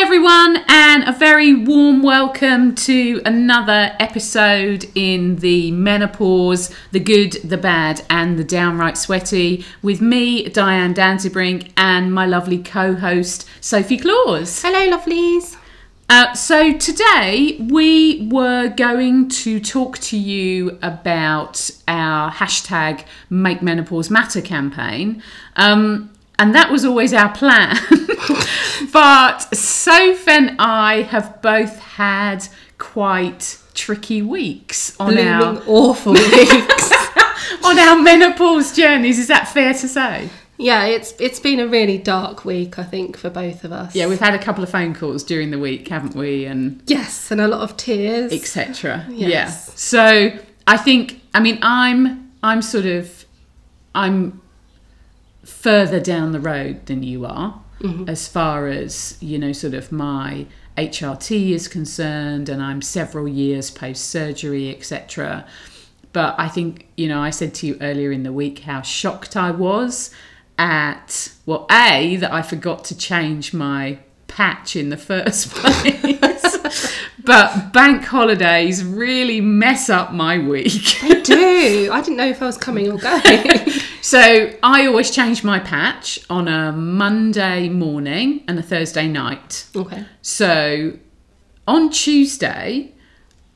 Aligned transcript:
everyone, 0.00 0.56
and 0.66 1.06
a 1.06 1.12
very 1.12 1.52
warm 1.52 2.02
welcome 2.02 2.74
to 2.74 3.20
another 3.26 3.94
episode 4.00 4.86
in 4.94 5.36
the 5.36 5.70
menopause, 5.72 6.74
the 6.90 6.98
good, 6.98 7.32
the 7.44 7.58
bad, 7.58 8.02
and 8.08 8.38
the 8.38 8.42
downright 8.42 8.96
sweaty 8.96 9.62
with 9.82 10.00
me, 10.00 10.48
Diane 10.48 10.94
Danzebrink, 10.94 11.70
and 11.76 12.14
my 12.14 12.24
lovely 12.24 12.56
co 12.56 12.94
host, 12.94 13.46
Sophie 13.60 13.98
Claus. 13.98 14.62
Hello, 14.62 14.96
lovelies. 14.96 15.58
Uh, 16.08 16.32
so, 16.32 16.72
today 16.72 17.58
we 17.70 18.26
were 18.32 18.68
going 18.68 19.28
to 19.28 19.60
talk 19.60 19.98
to 19.98 20.16
you 20.16 20.78
about 20.80 21.70
our 21.86 22.32
hashtag 22.32 23.04
Make 23.28 23.60
Menopause 23.60 24.08
Matter 24.08 24.40
campaign. 24.40 25.22
Um, 25.56 26.10
and 26.40 26.54
that 26.54 26.72
was 26.72 26.84
always 26.84 27.12
our 27.12 27.32
plan. 27.32 27.76
but 28.92 29.40
Soph 29.54 30.26
and 30.26 30.56
I 30.58 31.02
have 31.02 31.40
both 31.42 31.78
had 31.78 32.48
quite 32.78 33.58
tricky 33.74 34.22
weeks 34.22 34.98
on 34.98 35.12
Blooming 35.14 35.28
our 35.28 35.62
awful 35.66 36.14
weeks. 36.14 36.92
on 37.64 37.78
our 37.78 38.00
menopause 38.00 38.74
journeys. 38.74 39.18
Is 39.18 39.28
that 39.28 39.48
fair 39.48 39.74
to 39.74 39.86
say? 39.86 40.30
yeah, 40.56 40.84
it's 40.86 41.14
it's 41.18 41.40
been 41.40 41.60
a 41.60 41.66
really 41.66 41.98
dark 41.98 42.44
week, 42.44 42.78
I 42.78 42.84
think, 42.84 43.16
for 43.16 43.30
both 43.30 43.64
of 43.64 43.72
us. 43.72 43.94
Yeah, 43.94 44.06
we've 44.06 44.20
had 44.20 44.34
a 44.34 44.38
couple 44.38 44.64
of 44.64 44.70
phone 44.70 44.94
calls 44.94 45.22
during 45.22 45.50
the 45.50 45.58
week, 45.58 45.88
haven't 45.88 46.14
we? 46.14 46.44
And 46.44 46.82
yes, 46.86 47.30
and 47.30 47.40
a 47.40 47.48
lot 47.48 47.60
of 47.60 47.76
tears. 47.76 48.32
etc. 48.32 49.06
Yes. 49.10 49.30
Yeah. 49.30 49.48
So 49.76 50.38
I 50.66 50.76
think 50.76 51.20
I 51.34 51.40
mean 51.40 51.58
I'm 51.62 52.30
I'm 52.42 52.62
sort 52.62 52.86
of 52.86 53.24
I'm 53.94 54.39
further 55.44 56.00
down 56.00 56.32
the 56.32 56.40
road 56.40 56.86
than 56.86 57.02
you 57.02 57.24
are 57.24 57.60
mm-hmm. 57.80 58.08
as 58.08 58.28
far 58.28 58.66
as 58.68 59.16
you 59.20 59.38
know 59.38 59.52
sort 59.52 59.74
of 59.74 59.90
my 59.90 60.46
HRT 60.76 61.50
is 61.50 61.68
concerned 61.68 62.48
and 62.48 62.62
I'm 62.62 62.82
several 62.82 63.28
years 63.28 63.70
post 63.70 64.08
surgery 64.08 64.74
etc. 64.74 65.46
But 66.12 66.34
I 66.38 66.48
think 66.48 66.88
you 66.96 67.08
know 67.08 67.20
I 67.20 67.30
said 67.30 67.54
to 67.54 67.66
you 67.66 67.78
earlier 67.80 68.12
in 68.12 68.22
the 68.22 68.32
week 68.32 68.60
how 68.60 68.82
shocked 68.82 69.36
I 69.36 69.50
was 69.50 70.10
at 70.58 71.32
well 71.46 71.66
a 71.70 72.16
that 72.16 72.32
I 72.32 72.42
forgot 72.42 72.84
to 72.86 72.96
change 72.96 73.54
my 73.54 73.98
patch 74.26 74.76
in 74.76 74.90
the 74.90 74.96
first 75.10 75.50
place. 75.50 76.49
but 77.24 77.72
bank 77.72 78.04
holidays 78.04 78.84
really 78.84 79.40
mess 79.40 79.88
up 79.88 80.12
my 80.12 80.38
week. 80.38 80.98
They 81.02 81.20
do. 81.22 81.90
I 81.92 82.00
didn't 82.00 82.16
know 82.16 82.28
if 82.28 82.42
I 82.42 82.46
was 82.46 82.56
coming 82.56 82.90
or 82.90 82.98
going. 82.98 83.70
So 84.02 84.50
I 84.62 84.86
always 84.86 85.10
change 85.10 85.44
my 85.44 85.58
patch 85.58 86.18
on 86.30 86.48
a 86.48 86.72
Monday 86.72 87.68
morning 87.68 88.42
and 88.48 88.58
a 88.58 88.62
Thursday 88.62 89.06
night. 89.06 89.66
okay. 89.76 90.06
So 90.22 90.94
on 91.68 91.90
Tuesday, 91.90 92.94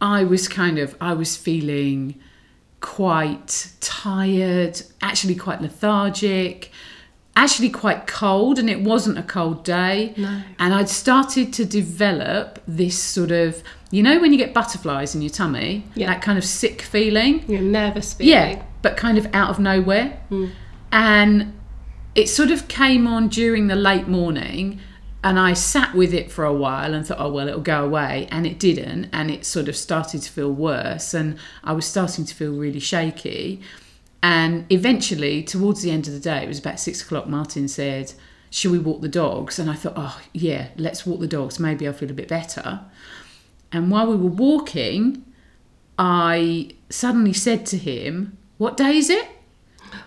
I 0.02 0.22
was 0.22 0.46
kind 0.46 0.78
of 0.78 0.96
I 1.00 1.14
was 1.14 1.34
feeling 1.34 2.20
quite 2.80 3.72
tired, 3.80 4.82
actually 5.00 5.34
quite 5.34 5.62
lethargic, 5.62 6.70
actually 7.36 7.70
quite 7.70 8.06
cold, 8.06 8.58
and 8.58 8.70
it 8.70 8.80
wasn't 8.82 9.18
a 9.18 9.22
cold 9.22 9.64
day. 9.64 10.14
No. 10.16 10.40
And 10.58 10.72
I'd 10.74 10.88
started 10.88 11.52
to 11.54 11.64
develop 11.64 12.60
this 12.66 12.98
sort 12.98 13.30
of 13.30 13.62
you 13.90 14.02
know 14.02 14.18
when 14.20 14.32
you 14.32 14.38
get 14.38 14.52
butterflies 14.52 15.14
in 15.14 15.22
your 15.22 15.30
tummy, 15.30 15.84
Yeah. 15.94 16.08
that 16.08 16.20
kind 16.22 16.36
of 16.38 16.44
sick 16.44 16.82
feeling. 16.82 17.44
You're 17.46 17.60
nervous 17.60 18.14
feeling. 18.14 18.32
Yeah, 18.32 18.62
but 18.82 18.96
kind 18.96 19.18
of 19.18 19.26
out 19.32 19.50
of 19.50 19.58
nowhere. 19.60 20.18
Mm. 20.30 20.50
And 20.90 21.52
it 22.14 22.28
sort 22.28 22.50
of 22.50 22.66
came 22.68 23.06
on 23.06 23.28
during 23.28 23.68
the 23.68 23.76
late 23.76 24.08
morning. 24.08 24.80
And 25.22 25.38
I 25.38 25.54
sat 25.54 25.94
with 25.94 26.12
it 26.12 26.30
for 26.30 26.44
a 26.44 26.52
while 26.52 26.92
and 26.92 27.06
thought, 27.06 27.16
oh, 27.18 27.32
well, 27.32 27.48
it'll 27.48 27.60
go 27.60 27.82
away. 27.84 28.28
And 28.30 28.46
it 28.46 28.58
didn't. 28.58 29.08
And 29.12 29.30
it 29.30 29.46
sort 29.46 29.68
of 29.68 29.76
started 29.76 30.20
to 30.22 30.30
feel 30.30 30.52
worse. 30.52 31.14
And 31.14 31.38
I 31.62 31.72
was 31.72 31.86
starting 31.86 32.26
to 32.26 32.34
feel 32.34 32.52
really 32.52 32.78
shaky. 32.80 33.60
And 34.24 34.64
eventually, 34.72 35.42
towards 35.42 35.82
the 35.82 35.90
end 35.90 36.06
of 36.06 36.14
the 36.14 36.18
day, 36.18 36.42
it 36.42 36.48
was 36.48 36.58
about 36.58 36.80
six 36.80 37.02
o'clock, 37.02 37.26
Martin 37.26 37.68
said, 37.68 38.14
Should 38.48 38.72
we 38.72 38.78
walk 38.78 39.02
the 39.02 39.08
dogs? 39.08 39.58
And 39.58 39.70
I 39.70 39.74
thought, 39.74 39.92
Oh, 39.96 40.18
yeah, 40.32 40.68
let's 40.78 41.04
walk 41.04 41.20
the 41.20 41.26
dogs. 41.26 41.60
Maybe 41.60 41.86
I'll 41.86 41.92
feel 41.92 42.10
a 42.10 42.14
bit 42.14 42.28
better. 42.28 42.80
And 43.70 43.90
while 43.90 44.06
we 44.06 44.16
were 44.16 44.30
walking, 44.30 45.26
I 45.98 46.70
suddenly 46.88 47.34
said 47.34 47.66
to 47.66 47.76
him, 47.76 48.38
What 48.56 48.78
day 48.78 48.96
is 48.96 49.10
it? 49.10 49.28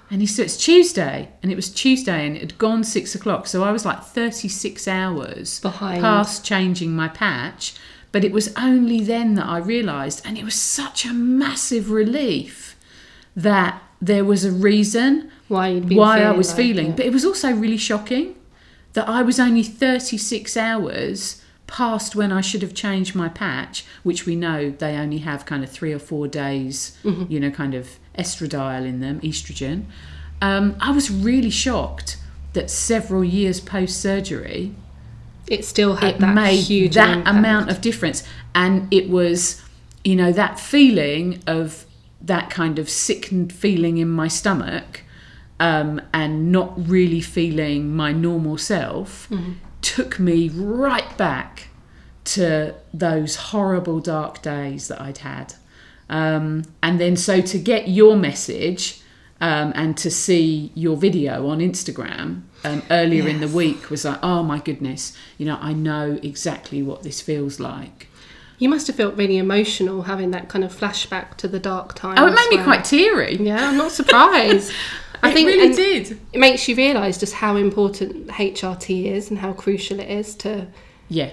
And 0.10 0.20
he 0.20 0.26
said, 0.26 0.46
It's 0.46 0.58
Tuesday. 0.58 1.30
And 1.44 1.52
it 1.52 1.56
was 1.56 1.70
Tuesday 1.70 2.26
and 2.26 2.36
it 2.36 2.42
had 2.42 2.58
gone 2.58 2.84
six 2.84 3.14
o'clock. 3.14 3.46
So 3.46 3.64
I 3.64 3.72
was 3.72 3.86
like 3.86 4.02
36 4.02 4.88
hours 4.88 5.60
Behind. 5.60 6.02
past 6.02 6.44
changing 6.44 6.96
my 6.96 7.08
patch. 7.08 7.76
But 8.12 8.24
it 8.24 8.32
was 8.32 8.52
only 8.58 9.02
then 9.02 9.36
that 9.36 9.46
I 9.46 9.60
realised, 9.60 10.26
and 10.26 10.40
it 10.40 10.44
was 10.44 10.56
such 10.56 11.06
a 11.06 11.14
massive 11.14 11.92
relief 11.92 12.76
that 13.36 13.84
there 14.02 14.24
was 14.26 14.46
a 14.46 14.52
reason 14.52 15.32
Why 15.48 15.80
why 15.80 16.22
I 16.24 16.32
was 16.32 16.50
like 16.50 16.58
feeling. 16.58 16.92
But 16.96 17.06
it 17.06 17.14
was 17.14 17.26
also 17.26 17.52
really 17.52 17.78
shocking 17.78 18.36
that 18.94 19.08
I 19.08 19.22
was 19.22 19.40
only 19.40 19.64
36 19.64 20.56
hours 20.58 21.42
past 21.68 22.16
when 22.16 22.32
I 22.32 22.42
should 22.42 22.62
have 22.62 22.74
changed 22.74 23.14
my 23.16 23.28
patch, 23.30 23.86
which 24.04 24.26
we 24.26 24.36
know 24.36 24.70
they 24.72 24.96
only 24.96 25.20
have 25.20 25.46
kind 25.46 25.64
of 25.64 25.70
three 25.70 25.92
or 25.94 26.00
four 26.00 26.28
days, 26.28 26.98
Mm-hmm. 27.04 27.32
you 27.32 27.40
know, 27.40 27.52
kind 27.52 27.74
of 27.74 28.00
estradiol 28.18 28.86
in 28.86 29.00
them, 29.02 29.20
estrogen. 29.22 29.86
Um, 30.42 30.76
I 30.80 30.92
was 30.92 31.10
really 31.12 31.50
shocked 31.50 32.18
that 32.54 32.70
several 32.70 33.24
years 33.24 33.60
post 33.60 34.00
surgery, 34.02 34.74
It 35.48 35.66
still 35.66 35.96
had 35.96 36.16
it 36.16 36.20
that 36.20 36.34
made 36.36 36.58
huge 36.60 36.96
that 36.96 37.18
impact. 37.18 37.38
amount 37.38 37.70
of 37.70 37.82
difference 37.82 38.24
and 38.54 38.88
it 38.92 39.10
was 39.10 39.62
you 40.04 40.16
know 40.16 40.32
that 40.32 40.60
feeling 40.60 41.42
of 41.48 41.86
that 42.22 42.50
kind 42.50 42.80
of 42.80 42.90
sickened 42.90 43.54
feeling 43.54 43.98
in 43.98 44.10
my 44.10 44.28
stomach 44.28 45.02
um, 45.60 46.02
and 46.14 46.52
not 46.52 46.74
really 46.88 47.22
feeling 47.22 47.96
my 47.96 48.12
normal 48.12 48.58
self 48.58 49.28
Mm-hmm. 49.30 49.54
took 49.82 50.20
me 50.20 50.50
right 50.50 51.18
back 51.18 51.70
to 52.26 52.74
those 52.94 53.36
horrible 53.38 54.00
dark 54.00 54.42
days 54.42 54.88
that 54.90 55.00
I'd 55.02 55.20
had. 55.20 55.54
Um, 56.10 56.64
and 56.84 57.00
then, 57.00 57.16
so 57.16 57.42
to 57.42 57.58
get 57.58 57.88
your 57.88 58.16
message 58.18 59.02
um, 59.40 59.72
and 59.76 59.98
to 59.98 60.10
see 60.10 60.72
your 60.74 60.98
video 60.98 61.48
on 61.48 61.60
Instagram 61.60 62.42
um, 62.64 62.82
earlier 62.90 63.28
in 63.28 63.40
the 63.40 63.48
week 63.48 63.90
was 63.90 64.04
like, 64.06 64.20
oh 64.24 64.44
my 64.44 64.60
goodness, 64.60 65.16
you 65.38 65.46
know, 65.46 65.58
I 65.62 65.74
know 65.74 66.20
exactly 66.24 66.82
what 66.82 67.04
this 67.04 67.22
feels 67.22 67.60
like. 67.60 68.08
You 68.60 68.70
must 68.70 68.88
have 68.88 68.96
felt 68.96 69.16
really 69.16 69.38
emotional 69.38 70.04
having 70.04 70.32
that 70.32 70.50
kind 70.50 70.64
of 70.64 70.76
flashback 70.76 71.36
to 71.38 71.48
the 71.48 71.60
dark 71.60 71.94
times. 71.94 72.20
Oh, 72.20 72.26
it 72.28 72.32
made 72.34 72.50
me 72.50 72.56
where- 72.58 72.66
quite 72.66 72.84
teary. 72.86 73.38
Yeah, 73.40 73.70
I'm 73.70 73.78
not 73.78 73.92
surprised. 73.92 74.72
I 75.24 75.32
think 75.34 75.50
it 75.50 75.58
really 75.58 75.74
did. 75.76 76.20
It 76.34 76.40
makes 76.40 76.68
you 76.68 76.76
realise 76.76 77.18
just 77.18 77.34
how 77.34 77.56
important 77.56 78.28
HRT 78.28 79.06
is 79.06 79.30
and 79.32 79.40
how 79.40 79.52
crucial 79.54 80.00
it 80.00 80.10
is 80.10 80.36
to 80.38 80.68
Yeah. 81.10 81.32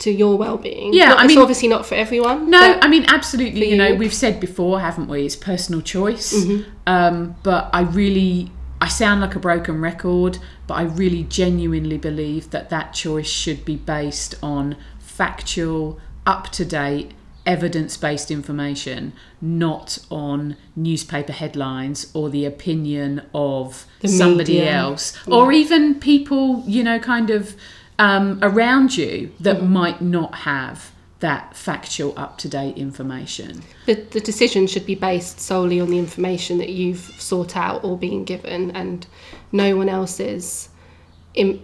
to 0.00 0.10
your 0.10 0.36
well-being. 0.36 0.92
Yeah, 0.92 1.08
Not- 1.10 1.18
I 1.20 1.26
mean- 1.26 1.38
obviously 1.38 1.68
not 1.68 1.86
for 1.86 1.94
everyone. 1.94 2.50
No, 2.50 2.78
I 2.82 2.88
mean 2.88 3.04
absolutely. 3.08 3.62
for 3.62 3.66
You 3.68 3.76
know, 3.76 3.94
we've 3.94 4.12
said 4.14 4.38
before, 4.40 4.80
haven't 4.80 5.08
we? 5.08 5.24
It's 5.24 5.36
personal 5.36 5.80
choice. 5.80 6.34
Um, 6.86 7.36
but 7.42 7.70
I 7.72 7.82
really, 7.82 8.50
I 8.80 8.88
sound 8.88 9.20
like 9.20 9.34
a 9.34 9.38
broken 9.38 9.80
record, 9.80 10.38
but 10.66 10.74
I 10.74 10.82
really 10.82 11.22
genuinely 11.24 11.98
believe 11.98 12.50
that 12.50 12.68
that 12.70 12.92
choice 12.94 13.28
should 13.28 13.64
be 13.64 13.76
based 13.76 14.34
on 14.42 14.76
factual, 14.98 15.98
up 16.26 16.50
to 16.52 16.64
date, 16.64 17.12
evidence 17.44 17.96
based 17.96 18.30
information, 18.30 19.12
not 19.40 19.98
on 20.10 20.56
newspaper 20.76 21.32
headlines 21.32 22.10
or 22.14 22.30
the 22.30 22.44
opinion 22.44 23.22
of 23.34 23.86
The 24.00 24.08
somebody 24.08 24.54
media. 24.58 24.72
else 24.72 25.16
or 25.26 25.50
even 25.52 25.96
people, 25.98 26.62
you 26.66 26.84
know, 26.84 26.98
kind 27.00 27.30
of 27.30 27.56
um, 27.98 28.38
around 28.42 28.96
you 28.96 29.32
that 29.40 29.56
Mm-hmm. 29.56 29.72
might 29.72 30.00
not 30.00 30.34
have 30.36 30.92
that 31.20 31.56
factual, 31.56 32.12
up 32.18 32.36
to 32.38 32.48
date 32.48 32.76
information. 32.76 33.62
the, 33.86 33.94
the 33.94 34.18
decision 34.20 34.66
should 34.66 34.84
be 34.84 34.96
based 34.96 35.38
solely 35.40 35.80
on 35.80 35.88
the 35.88 35.98
information 35.98 36.58
that 36.58 36.70
you've 36.70 37.14
sought 37.18 37.56
out 37.56 37.84
or 37.84 37.96
been 37.96 38.24
given, 38.24 38.70
and 38.72 39.06
no 39.52 39.76
one 39.76 39.88
else's 39.88 40.68
im- 41.34 41.60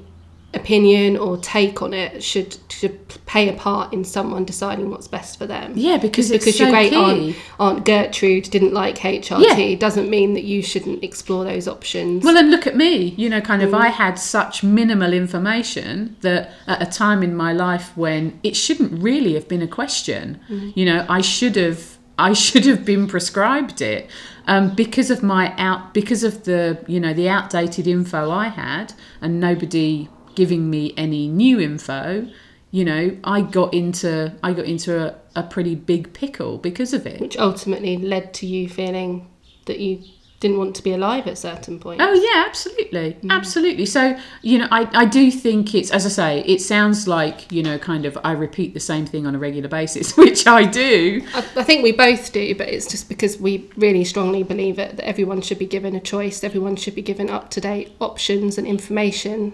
opinion 0.54 1.16
or 1.16 1.36
take 1.36 1.82
on 1.82 1.92
it 1.92 2.22
should 2.24 2.56
should 2.70 3.06
play 3.26 3.48
a 3.48 3.52
part 3.52 3.92
in 3.92 4.02
someone 4.04 4.44
deciding 4.44 4.88
what's 4.88 5.06
best 5.08 5.38
for 5.38 5.46
them. 5.46 5.72
Yeah, 5.76 5.98
because 5.98 6.30
it's 6.30 6.44
because 6.44 6.56
so 6.58 6.64
your 6.64 6.72
great 6.72 6.92
aunt, 6.94 7.36
aunt 7.60 7.84
Gertrude 7.84 8.44
didn't 8.44 8.72
like 8.72 8.96
HRT 8.98 9.78
doesn't 9.78 10.08
mean 10.08 10.32
that 10.34 10.44
you 10.44 10.62
shouldn't 10.62 11.04
explore 11.04 11.44
those 11.44 11.68
options. 11.68 12.24
Well, 12.24 12.36
and 12.36 12.50
look 12.50 12.66
at 12.66 12.76
me. 12.76 13.14
You 13.16 13.28
know, 13.28 13.40
kind 13.40 13.62
of, 13.62 13.70
Mm. 13.70 13.80
I 13.80 13.88
had 13.88 14.18
such 14.18 14.62
minimal 14.62 15.12
information 15.12 16.16
that 16.22 16.50
at 16.66 16.80
a 16.80 16.86
time 16.86 17.22
in 17.22 17.34
my 17.36 17.52
life 17.52 17.94
when 17.96 18.38
it 18.42 18.56
shouldn't 18.56 19.02
really 19.02 19.34
have 19.34 19.48
been 19.48 19.60
a 19.62 19.68
question, 19.68 20.40
Mm. 20.50 20.72
you 20.74 20.84
know, 20.86 21.04
I 21.08 21.20
should 21.20 21.56
have. 21.56 21.98
I 22.20 22.32
should 22.32 22.64
have 22.66 22.84
been 22.84 23.06
prescribed 23.06 23.80
it 23.80 24.10
um, 24.48 24.74
because 24.74 25.08
of 25.08 25.22
my 25.22 25.54
out 25.56 25.94
because 25.94 26.24
of 26.24 26.42
the 26.44 26.78
you 26.88 26.98
know 26.98 27.12
the 27.14 27.28
outdated 27.28 27.86
info 27.86 28.28
I 28.30 28.48
had 28.48 28.92
and 29.20 29.38
nobody 29.38 30.08
giving 30.38 30.70
me 30.70 30.94
any 30.96 31.26
new 31.26 31.58
info. 31.58 32.28
you 32.70 32.84
know, 32.84 33.16
I 33.24 33.40
got 33.40 33.74
into 33.74 34.32
I 34.40 34.52
got 34.52 34.66
into 34.66 34.92
a, 35.04 35.16
a 35.34 35.42
pretty 35.42 35.74
big 35.74 36.12
pickle 36.12 36.58
because 36.58 36.92
of 36.94 37.06
it. 37.06 37.20
which 37.20 37.36
ultimately 37.36 37.96
led 37.96 38.32
to 38.34 38.46
you 38.46 38.68
feeling 38.68 39.26
that 39.66 39.80
you 39.80 40.04
didn't 40.38 40.58
want 40.58 40.76
to 40.76 40.82
be 40.84 40.92
alive 40.92 41.26
at 41.26 41.36
certain 41.36 41.80
points. 41.80 42.04
Oh 42.06 42.12
yeah, 42.12 42.44
absolutely, 42.46 43.14
mm. 43.14 43.30
absolutely. 43.30 43.84
So 43.84 44.16
you 44.42 44.58
know, 44.58 44.68
I, 44.70 44.88
I 44.92 45.04
do 45.06 45.32
think 45.32 45.74
it's 45.74 45.90
as 45.90 46.06
I 46.06 46.08
say, 46.08 46.40
it 46.46 46.60
sounds 46.60 47.08
like 47.08 47.50
you 47.50 47.64
know, 47.64 47.76
kind 47.78 48.04
of 48.04 48.16
I 48.22 48.30
repeat 48.32 48.74
the 48.74 48.80
same 48.92 49.06
thing 49.06 49.26
on 49.26 49.34
a 49.34 49.40
regular 49.40 49.68
basis, 49.68 50.16
which 50.22 50.46
I 50.46 50.64
do. 50.64 51.26
I, 51.34 51.38
I 51.56 51.64
think 51.64 51.82
we 51.82 51.90
both 51.90 52.32
do, 52.32 52.54
but 52.54 52.68
it's 52.68 52.86
just 52.86 53.08
because 53.08 53.40
we 53.40 53.68
really 53.76 54.04
strongly 54.04 54.44
believe 54.44 54.78
it 54.78 54.96
that 54.98 55.04
everyone 55.04 55.40
should 55.40 55.58
be 55.58 55.66
given 55.66 55.96
a 55.96 56.00
choice. 56.00 56.44
Everyone 56.44 56.76
should 56.76 56.94
be 56.94 57.02
given 57.02 57.28
up 57.28 57.50
to 57.50 57.60
date 57.60 57.90
options 58.00 58.56
and 58.56 58.66
information, 58.68 59.52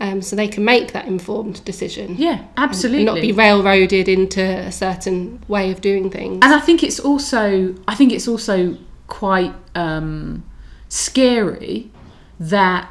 um, 0.00 0.22
so 0.22 0.34
they 0.34 0.48
can 0.48 0.64
make 0.64 0.92
that 0.92 1.06
informed 1.06 1.64
decision. 1.64 2.16
Yeah, 2.18 2.38
and 2.40 2.48
absolutely. 2.56 3.04
not 3.04 3.20
be 3.20 3.32
railroaded 3.32 4.08
into 4.08 4.42
a 4.42 4.72
certain 4.72 5.42
way 5.48 5.70
of 5.70 5.80
doing 5.80 6.10
things. 6.10 6.40
and 6.42 6.54
I 6.54 6.60
think 6.60 6.82
it's 6.82 6.98
also 7.00 7.74
I 7.86 7.94
think 7.94 8.12
it's 8.12 8.26
also 8.28 8.76
quite 9.06 9.54
um, 9.74 10.44
scary 10.88 11.90
that 12.38 12.90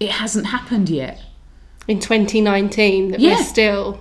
it 0.00 0.10
hasn't 0.10 0.46
happened 0.46 0.88
yet. 0.88 1.20
in 1.88 1.98
2019 1.98 3.10
that 3.10 3.20
Yeah. 3.20 3.34
we're 3.36 3.42
still 3.42 3.98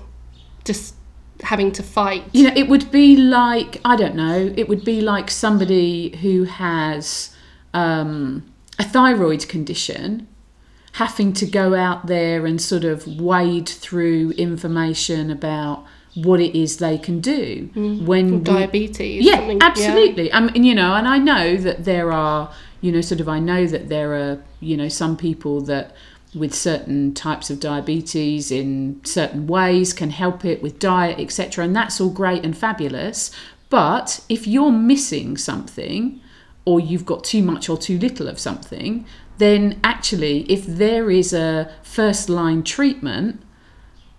just 0.63 0.93
having 1.41 1.71
to 1.71 1.81
fight. 1.81 2.23
You 2.31 2.43
know, 2.47 2.53
it 2.55 2.67
would 2.69 2.91
be 2.91 3.17
like 3.17 3.81
I 3.83 3.95
don't 3.95 4.15
know. 4.15 4.53
It 4.55 4.69
would 4.69 4.83
be 4.85 5.01
like 5.01 5.31
somebody 5.31 6.15
who 6.21 6.43
has 6.43 7.35
um, 7.73 8.43
a 8.77 8.83
thyroid 8.83 9.47
condition 9.49 10.27
having 10.93 11.33
to 11.33 11.45
go 11.45 11.73
out 11.73 12.07
there 12.07 12.45
and 12.45 12.61
sort 12.61 12.83
of 12.83 13.07
wade 13.19 13.69
through 13.69 14.31
information 14.31 15.31
about 15.31 15.85
what 16.15 16.41
it 16.41 16.57
is 16.57 16.77
they 16.77 16.97
can 16.97 17.21
do 17.21 17.69
mm. 17.73 18.05
when 18.05 18.39
we- 18.39 18.43
Diabetes. 18.43 19.25
yeah 19.25 19.57
absolutely. 19.61 20.31
I 20.33 20.41
mean 20.41 20.63
you 20.63 20.75
know 20.75 20.93
and 20.95 21.07
i 21.07 21.17
know 21.17 21.55
that 21.55 21.85
there 21.85 22.11
are 22.11 22.51
you 22.81 22.91
know 22.91 22.99
sort 22.99 23.21
of 23.21 23.29
i 23.29 23.39
know 23.39 23.65
that 23.65 23.87
there 23.87 24.13
are 24.13 24.43
you 24.59 24.75
know 24.75 24.89
some 24.89 25.15
people 25.15 25.61
that 25.61 25.95
with 26.35 26.53
certain 26.53 27.13
types 27.13 27.49
of 27.49 27.59
diabetes 27.59 28.51
in 28.51 28.99
certain 29.03 29.47
ways 29.47 29.93
can 29.93 30.09
help 30.09 30.43
it 30.43 30.61
with 30.61 30.79
diet 30.79 31.19
etc 31.19 31.63
and 31.63 31.75
that's 31.75 31.99
all 32.01 32.09
great 32.09 32.43
and 32.43 32.57
fabulous. 32.57 33.31
But 33.69 34.19
if 34.27 34.45
you're 34.47 34.71
missing 34.71 35.37
something 35.37 36.19
or 36.65 36.79
you've 36.79 37.05
got 37.05 37.23
too 37.23 37.41
much 37.41 37.69
or 37.69 37.77
too 37.77 37.97
little 37.97 38.27
of 38.27 38.37
something 38.37 39.05
then 39.41 39.79
actually 39.83 40.41
if 40.51 40.65
there 40.65 41.09
is 41.09 41.33
a 41.33 41.71
first 41.81 42.29
line 42.29 42.63
treatment 42.63 43.41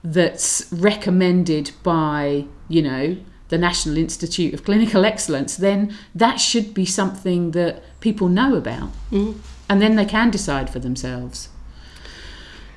that's 0.02 0.70
recommended 0.72 1.70
by, 1.82 2.46
you 2.68 2.82
know, 2.82 3.16
the 3.48 3.58
National 3.58 3.98
Institute 3.98 4.54
of 4.54 4.64
Clinical 4.64 5.04
Excellence, 5.04 5.56
then 5.56 5.94
that 6.14 6.36
should 6.36 6.72
be 6.72 6.86
something 6.86 7.50
that 7.52 7.82
people 8.00 8.28
know 8.28 8.56
about. 8.56 8.88
Mm-hmm. 9.10 9.38
And 9.68 9.80
then 9.80 9.96
they 9.96 10.06
can 10.06 10.30
decide 10.30 10.70
for 10.70 10.78
themselves. 10.78 11.50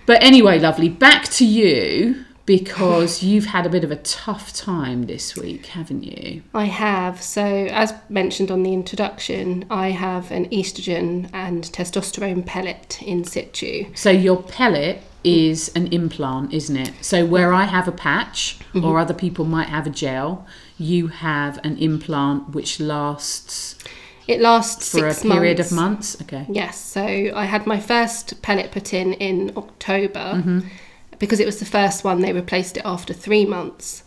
But 0.06 0.22
anyway, 0.22 0.60
lovely, 0.60 0.90
back 0.90 1.30
to 1.30 1.46
you 1.46 2.25
because 2.46 3.24
you've 3.24 3.46
had 3.48 3.66
a 3.66 3.70
bit 3.70 3.84
of 3.84 3.92
a 3.92 3.96
tough 3.98 4.54
time 4.54 5.04
this 5.08 5.36
week, 5.36 5.66
haven't 5.68 6.04
you? 6.04 6.44
I 6.54 6.66
have. 6.66 7.22
So, 7.22 7.44
as 7.44 7.94
mentioned 8.10 8.52
on 8.52 8.64
the 8.64 8.74
introduction, 8.74 9.66
I 9.70 9.90
have 9.92 10.32
an 10.32 10.48
estrogen 10.50 11.30
and 11.34 11.64
testosterone 11.64 12.46
pellet 12.46 13.02
in 13.02 13.24
situ. 13.24 13.86
So 13.96 14.12
your 14.12 14.42
pellet 14.44 15.02
is 15.24 15.70
an 15.76 15.88
implant, 15.88 16.54
isn't 16.54 16.78
it? 16.78 16.92
So 17.02 17.26
where 17.26 17.52
I 17.52 17.64
have 17.64 17.88
a 17.88 17.92
patch 17.92 18.60
or 18.76 19.00
other 19.00 19.14
people 19.16 19.44
might 19.46 19.70
have 19.70 19.88
a 19.88 19.90
gel, 19.90 20.46
you 20.78 21.08
have 21.08 21.60
an 21.64 21.78
implant 21.80 22.50
which 22.54 22.80
lasts 22.80 23.76
It 24.28 24.40
lasts 24.40 24.92
for 24.92 25.08
a 25.08 25.16
period 25.16 25.58
months. 25.58 25.72
of 25.72 25.76
months. 25.76 26.22
Okay. 26.22 26.46
Yes, 26.48 26.78
so 26.80 27.02
I 27.36 27.46
had 27.46 27.66
my 27.66 27.80
first 27.80 28.40
pellet 28.44 28.72
put 28.72 28.94
in 28.94 29.14
in 29.14 29.52
October 29.58 30.34
Mm-hmm. 30.36 30.60
Because 31.20 31.40
it 31.40 31.46
was 31.46 31.60
the 31.60 31.66
first 31.66 32.04
one. 32.04 32.22
They 32.22 32.34
replaced 32.34 32.78
it 32.78 32.84
after 32.86 33.14
three 33.14 33.46
months, 33.46 34.04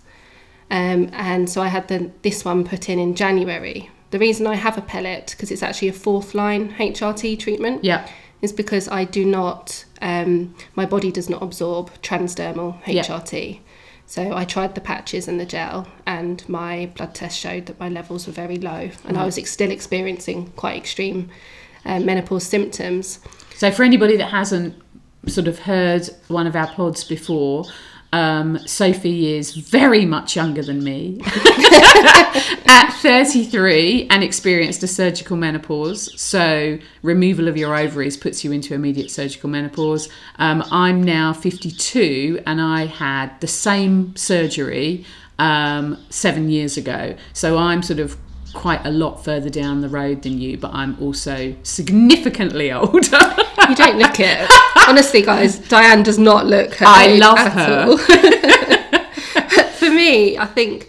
um, 0.70 1.10
and 1.12 1.48
so 1.48 1.62
I 1.62 1.68
had 1.68 1.88
the 1.88 2.10
this 2.22 2.44
one 2.44 2.64
put 2.64 2.88
in 2.88 2.98
in 2.98 3.14
January. 3.14 3.90
The 4.10 4.18
reason 4.18 4.46
I 4.46 4.54
have 4.54 4.78
a 4.78 4.82
pellet 4.82 5.28
because 5.32 5.50
it's 5.50 5.62
actually 5.62 5.88
a 5.88 5.92
fourth 5.92 6.34
line 6.34 6.72
HRT 6.74 7.38
treatment. 7.38 7.84
Yeah. 7.84 8.08
is 8.40 8.52
because 8.52 8.88
I 8.88 9.02
do 9.04 9.24
not, 9.24 9.84
um, 10.00 10.54
my 10.76 10.86
body 10.86 11.10
does 11.10 11.28
not 11.28 11.42
absorb 11.42 11.90
transdermal 12.02 12.80
HRT. 12.84 13.54
Yeah. 13.54 13.60
So 14.06 14.34
I 14.34 14.44
tried 14.46 14.74
the 14.74 14.80
patches 14.80 15.28
and 15.28 15.38
the 15.38 15.44
gel, 15.44 15.86
and 16.06 16.48
my 16.48 16.86
blood 16.96 17.14
test 17.14 17.38
showed 17.38 17.66
that 17.66 17.78
my 17.78 17.90
levels 17.90 18.26
were 18.26 18.32
very 18.32 18.56
low, 18.56 18.90
and 19.04 19.18
I 19.18 19.26
was 19.26 19.36
ex- 19.36 19.50
still 19.50 19.70
experiencing 19.70 20.50
quite 20.56 20.78
extreme 20.78 21.28
uh, 21.84 22.00
menopause 22.00 22.44
symptoms. 22.46 23.20
So 23.54 23.70
for 23.70 23.82
anybody 23.82 24.16
that 24.16 24.30
hasn't 24.30 24.80
sort 25.26 25.48
of 25.48 25.60
heard 25.60 26.08
one 26.28 26.46
of 26.46 26.56
our 26.56 26.68
pods 26.68 27.04
before, 27.04 27.64
um, 28.12 28.58
Sophie 28.66 29.34
is 29.34 29.54
very 29.54 30.06
much 30.06 30.34
younger 30.34 30.62
than 30.62 30.82
me 30.82 31.20
at 32.66 32.90
33 33.02 34.06
and 34.08 34.24
experienced 34.24 34.82
a 34.82 34.86
surgical 34.86 35.36
menopause. 35.36 36.18
So, 36.18 36.78
removal 37.02 37.48
of 37.48 37.56
your 37.58 37.76
ovaries 37.76 38.16
puts 38.16 38.44
you 38.44 38.52
into 38.52 38.72
immediate 38.72 39.10
surgical 39.10 39.50
menopause. 39.50 40.08
Um, 40.36 40.64
I'm 40.70 41.02
now 41.02 41.34
52 41.34 42.42
and 42.46 42.62
I 42.62 42.86
had 42.86 43.38
the 43.40 43.46
same 43.46 44.16
surgery 44.16 45.04
um, 45.38 46.02
seven 46.08 46.48
years 46.48 46.78
ago. 46.78 47.14
So, 47.34 47.58
I'm 47.58 47.82
sort 47.82 48.00
of 48.00 48.16
quite 48.54 48.84
a 48.86 48.90
lot 48.90 49.22
further 49.22 49.50
down 49.50 49.82
the 49.82 49.88
road 49.90 50.22
than 50.22 50.40
you, 50.40 50.56
but 50.56 50.72
I'm 50.72 50.96
also 50.98 51.54
significantly 51.62 52.72
older. 52.72 53.36
You 53.68 53.74
don't 53.74 53.98
look 53.98 54.18
it. 54.18 54.50
Honestly, 54.88 55.22
guys, 55.22 55.58
Diane 55.58 56.02
does 56.02 56.18
not 56.18 56.46
look 56.46 56.74
her 56.74 56.86
I 56.86 57.16
love 57.16 57.38
at 57.38 57.52
her. 57.52 57.84
all. 57.86 57.98
For 59.72 59.90
me, 59.90 60.36
I 60.38 60.46
think 60.46 60.88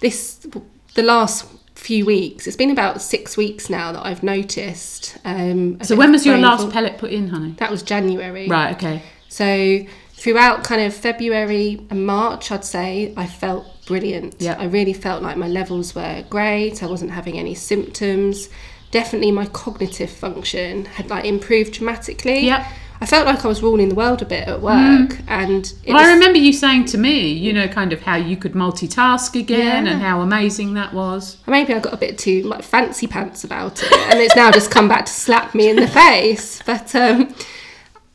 this 0.00 0.46
the 0.94 1.02
last 1.02 1.46
few 1.74 2.04
weeks. 2.04 2.46
It's 2.46 2.56
been 2.56 2.70
about 2.70 3.00
six 3.00 3.36
weeks 3.36 3.70
now 3.70 3.92
that 3.92 4.04
I've 4.04 4.22
noticed. 4.22 5.16
Um, 5.24 5.82
so, 5.82 5.96
when 5.96 6.12
was 6.12 6.26
your 6.26 6.36
last 6.38 6.70
pellet 6.70 6.98
put 6.98 7.12
in, 7.12 7.28
honey? 7.28 7.54
That 7.58 7.70
was 7.70 7.82
January. 7.82 8.48
Right, 8.48 8.74
okay. 8.76 9.02
So 9.28 9.86
throughout 10.14 10.64
kind 10.64 10.82
of 10.82 10.94
February 10.94 11.86
and 11.90 12.04
March, 12.06 12.50
I'd 12.50 12.64
say 12.64 13.14
I 13.16 13.26
felt 13.26 13.66
brilliant. 13.86 14.36
Yeah. 14.38 14.56
I 14.58 14.64
really 14.64 14.92
felt 14.92 15.22
like 15.22 15.36
my 15.36 15.48
levels 15.48 15.94
were 15.94 16.24
great. 16.28 16.82
I 16.82 16.86
wasn't 16.86 17.12
having 17.12 17.38
any 17.38 17.54
symptoms. 17.54 18.48
Definitely 18.90 19.32
my 19.32 19.46
cognitive 19.46 20.10
function 20.10 20.86
had 20.86 21.10
like 21.10 21.24
improved 21.24 21.74
dramatically. 21.74 22.40
Yeah. 22.46 22.66
I 23.00 23.06
felt 23.06 23.26
like 23.26 23.44
I 23.44 23.48
was 23.48 23.62
ruling 23.62 23.90
the 23.90 23.94
world 23.94 24.22
a 24.22 24.24
bit 24.24 24.48
at 24.48 24.60
work 24.60 25.18
and 25.28 25.64
it 25.84 25.92
Well, 25.92 25.98
I 26.04 26.12
remember 26.14 26.38
you 26.38 26.52
saying 26.52 26.86
to 26.86 26.98
me, 26.98 27.30
you 27.32 27.52
know, 27.52 27.68
kind 27.68 27.92
of 27.92 28.02
how 28.02 28.16
you 28.16 28.36
could 28.36 28.54
multitask 28.54 29.38
again 29.38 29.86
Yeah. 29.86 29.92
and 29.92 30.02
how 30.02 30.20
amazing 30.20 30.74
that 30.74 30.92
was. 30.92 31.36
maybe 31.46 31.72
I 31.74 31.78
got 31.78 31.92
a 31.94 31.96
bit 31.96 32.18
too 32.18 32.42
like 32.42 32.64
fancy 32.64 33.06
pants 33.06 33.44
about 33.44 33.80
it, 33.84 33.92
and 33.92 34.18
it's 34.18 34.34
now 34.34 34.50
just 34.50 34.72
come 34.72 34.88
back 34.88 35.06
to 35.06 35.12
slap 35.12 35.54
me 35.54 35.68
in 35.70 35.76
the 35.76 35.86
face. 35.86 36.60
But 36.66 36.92
um, 36.96 37.32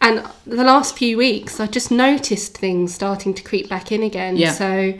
and 0.02 0.28
the 0.46 0.66
last 0.66 0.98
few 0.98 1.18
weeks, 1.18 1.62
I 1.62 1.68
just 1.68 1.90
noticed 1.90 2.58
things 2.58 2.94
starting 2.94 3.34
to 3.36 3.42
creep 3.44 3.70
back 3.70 3.90
in 3.94 4.04
again. 4.04 4.36
Yeah. 4.36 4.52
So, 4.52 4.94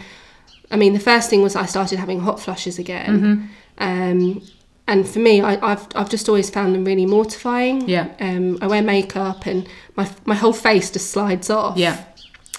I 0.72 0.76
mean, 0.78 0.94
the 0.94 1.00
first 1.02 1.30
thing 1.30 1.42
was 1.42 1.58
I 1.58 1.66
started 1.66 2.00
having 2.00 2.22
hot 2.22 2.40
flushes 2.40 2.80
again. 2.80 3.50
Um, 3.80 4.42
and 4.88 5.08
for 5.08 5.20
me, 5.20 5.42
I, 5.42 5.54
I've 5.72 5.88
I've 5.96 6.10
just 6.10 6.28
always 6.30 6.50
found 6.50 6.76
them 6.76 6.84
really 6.86 7.06
mortifying. 7.06 7.88
Yeah. 7.88 8.08
Um, 8.20 8.58
I 8.62 8.68
wear 8.68 8.82
makeup, 8.82 9.46
and 9.46 9.68
my 9.96 10.10
my 10.26 10.36
whole 10.36 10.54
face 10.54 10.92
just 10.92 11.12
slides 11.12 11.50
off 11.50 11.78
Yeah. 11.78 12.04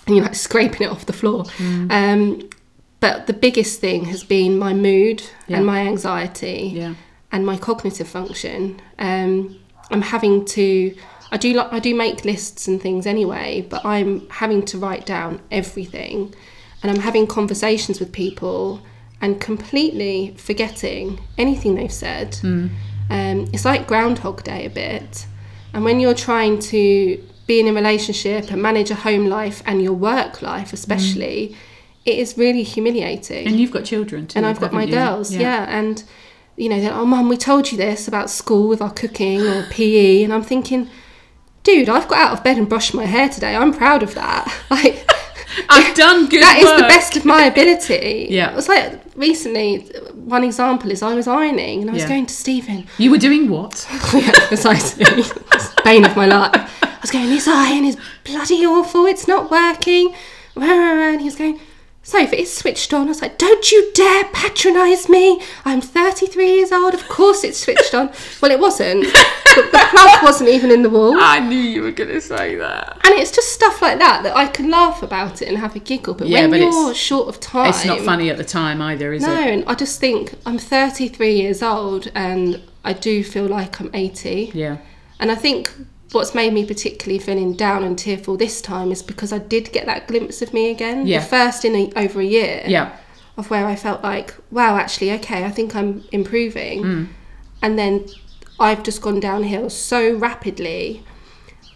and 0.07 0.16
you're 0.16 0.25
like 0.25 0.35
scraping 0.35 0.87
it 0.87 0.90
off 0.90 1.07
the 1.07 1.12
floor. 1.12 1.45
Um, 1.90 2.49
but 3.00 3.26
the 3.26 3.35
biggest 3.35 3.81
thing 3.81 4.07
has 4.07 4.25
been 4.25 4.59
my 4.59 4.73
mood 4.73 5.23
Yeah. 5.47 5.59
and 5.59 5.66
my 5.66 5.81
anxiety 5.81 6.73
Yeah. 6.75 6.95
and 7.33 7.45
my 7.45 7.57
cognitive 7.59 8.09
function. 8.09 8.81
Um, 8.99 9.57
I'm 9.90 10.02
having 10.02 10.45
to. 10.47 10.95
I 11.31 11.37
do 11.37 11.52
like 11.52 11.73
I 11.73 11.78
do 11.81 11.95
make 11.95 12.25
lists 12.25 12.69
and 12.69 12.81
things 12.81 13.07
anyway, 13.07 13.66
but 13.69 13.85
I'm 13.85 14.28
having 14.31 14.62
to 14.66 14.78
write 14.78 15.04
down 15.04 15.40
everything, 15.50 16.35
and 16.83 16.90
I'm 16.93 17.00
having 17.02 17.26
conversations 17.26 18.00
with 18.00 18.12
people 18.12 18.81
and 19.25 19.40
completely 19.40 20.35
forgetting 20.37 21.19
anything 21.38 21.75
they've 21.76 21.99
said. 22.07 22.37
Um, 23.11 23.49
it's 23.54 23.64
like 23.64 23.87
Groundhog 23.87 24.45
Day 24.45 24.66
a 24.66 24.71
bit, 24.71 25.26
and 25.73 25.83
when 25.83 25.99
you're 25.99 26.14
trying 26.28 26.59
to 26.73 27.23
be 27.47 27.59
in 27.61 27.66
a 27.69 27.73
relationship 27.73 28.50
and 28.50 28.61
manage 28.61 28.90
a 28.90 28.95
home 28.95 29.26
life 29.26 29.62
and 29.66 29.83
your 29.83 29.95
work 29.95 30.43
life, 30.43 30.73
especially, 30.75 31.57
it 32.04 32.19
is 32.19 32.37
really 32.37 32.62
humiliating 32.62 33.47
And 33.47 33.59
you've 33.59 33.71
got 33.71 33.85
children 33.85 34.26
too. 34.26 34.37
and 34.38 34.47
I've 34.47 34.61
got 34.61 34.73
my 34.73 34.85
you? 34.85 34.93
girls, 34.93 35.35
yeah. 35.35 35.64
And 35.69 36.02
you 36.57 36.69
know, 36.69 36.81
they're 36.81 36.93
oh 36.93 37.07
mum, 37.07 37.28
we 37.31 37.37
told 37.38 37.73
you 37.73 37.78
this 37.78 38.07
about 38.07 38.28
school 38.31 38.69
with 38.69 38.81
our 38.83 38.93
cooking 38.93 39.40
or 39.40 39.62
PE, 39.71 40.23
and 40.23 40.33
I'm 40.35 40.43
thinking, 40.43 40.88
dude, 41.62 41.88
I've 41.88 42.09
got 42.09 42.19
out 42.19 42.33
of 42.38 42.45
bed 42.45 42.59
and 42.59 42.69
brushed 42.69 42.95
my 42.95 43.07
hair 43.07 43.28
today. 43.31 43.57
I'm 43.57 43.73
proud 43.73 44.02
of 44.02 44.14
that. 44.14 44.45
Like, 44.71 45.09
I've 45.68 45.94
done 45.94 46.28
good 46.28 46.42
that 46.42 46.58
is 46.58 46.70
the 46.80 46.87
best 46.88 47.16
of 47.16 47.25
my 47.25 47.44
ability. 47.44 48.26
Yeah. 48.30 48.50
It 48.52 48.56
was 48.56 48.68
like 48.68 49.00
recently, 49.16 49.80
one 50.14 50.44
example 50.44 50.90
is 50.90 51.02
I 51.02 51.14
was 51.14 51.26
ironing 51.28 51.80
and 51.82 51.90
I 51.90 51.92
was 51.94 52.02
Yeah. 52.02 52.08
going 52.08 52.26
to 52.26 52.34
Stephen, 52.34 52.87
You 52.99 53.11
were 53.11 53.18
doing 53.18 53.49
what? 53.50 53.87
precisely, 54.49 55.04
It's 55.06 55.68
the 55.75 55.82
bane 55.84 56.04
of 56.04 56.16
my 56.16 56.26
life. 56.26 56.52
I 56.82 56.99
was 57.02 57.11
going, 57.11 57.28
this 57.28 57.46
iron 57.49 57.84
is 57.84 57.96
bloody 58.25 58.64
awful, 58.66 59.06
it's 59.06 59.28
not 59.28 59.50
working. 59.50 60.14
And 60.56 61.20
he 61.20 61.26
was 61.26 61.37
going, 61.37 61.61
Sophie, 62.06 62.37
it's 62.37 62.52
switched 62.52 62.92
on. 62.92 63.06
I 63.06 63.08
was 63.08 63.23
like, 63.23 63.38
don't 63.38 63.73
you 63.73 63.90
dare 63.94 64.25
patronise 64.32 65.08
me. 65.08 65.42
I'm 65.64 65.80
33 65.80 66.52
years 66.56 66.70
old. 66.70 66.92
Of 66.92 67.08
course 67.08 67.42
it's 67.44 67.58
switched 67.58 67.94
on. 67.94 68.11
Well, 68.42 68.50
it 68.52 68.61
wasn't. 68.61 69.04
the, 69.04 69.62
the 69.73 69.87
plug 69.90 70.23
wasn't 70.23 70.50
even 70.50 70.70
in 70.70 70.82
the 70.82 70.90
wall. 70.90 71.16
I 71.18 71.40
knew 71.40 71.56
you 71.56 71.80
were 71.82 71.92
going 71.92 72.11
to 72.11 72.20
say 72.20 72.56
that. 72.56 73.00
And 73.04 73.14
it's 73.14 73.30
just 73.30 73.52
stuff 73.54 73.80
like 73.80 73.99
that 74.00 74.23
that 74.25 74.37
I 74.37 74.46
can 74.49 74.70
laugh 74.70 75.02
about 75.02 75.40
it 75.40 75.49
and 75.49 75.56
have 75.56 75.75
a 75.75 75.78
giggle. 75.78 76.12
But 76.12 76.28
Yeah, 76.28 76.42
when 76.42 76.50
but 76.50 76.61
you're 76.61 76.94
short 76.94 77.28
of 77.28 77.40
time, 77.40 77.70
It's 77.70 77.87
not 77.87 78.00
funny 78.00 78.28
at 78.28 78.37
the 78.37 78.44
time 78.44 78.82
either, 78.82 79.14
is 79.14 79.23
No, 79.23 79.32
it? 79.32 79.46
and 79.49 79.64
I 79.66 79.75
just 79.75 79.99
think 79.99 80.34
I'm 80.44 80.58
33 80.58 81.34
years 81.34 81.62
old 81.62 82.11
and 82.14 82.61
I 82.84 82.92
do 82.92 83.25
feel 83.25 83.46
like 83.46 83.80
I'm 83.80 83.90
80. 83.94 84.50
Yeah. 84.52 84.76
And 85.18 85.30
I 85.32 85.37
think 85.37 85.73
what's 86.14 86.35
made 86.35 86.52
me 86.52 86.64
particularly 86.64 87.18
feeling 87.18 87.54
down 87.54 87.83
and 87.85 87.99
tearful 87.99 88.37
this 88.37 88.61
time 88.61 88.90
is 88.92 89.02
because 89.02 89.33
I 89.33 89.38
did 89.38 89.73
get 89.73 89.87
that 89.87 90.06
glimpse 90.09 90.40
of 90.42 90.52
me 90.54 90.71
again. 90.71 91.06
Yeah. 91.06 91.21
The 91.21 91.26
first 91.26 91.64
in 91.64 91.75
a, 91.75 91.92
over 91.97 92.21
a 92.21 92.25
year 92.25 92.62
Yeah. 92.66 92.97
of 93.37 93.50
where 93.50 93.66
I 93.66 93.76
felt 93.76 94.02
like, 94.02 94.35
wow, 94.50 94.76
actually, 94.76 95.12
okay, 95.12 95.44
I 95.44 95.50
think 95.50 95.75
I'm 95.75 96.04
improving. 96.12 96.83
Hmm. 96.83 97.04
And 97.62 97.78
then 97.78 98.06
I've 98.61 98.83
just 98.83 99.02
gone 99.02 99.21
downhill 99.21 99.71
so 99.71 100.14
rapidly. 100.16 101.04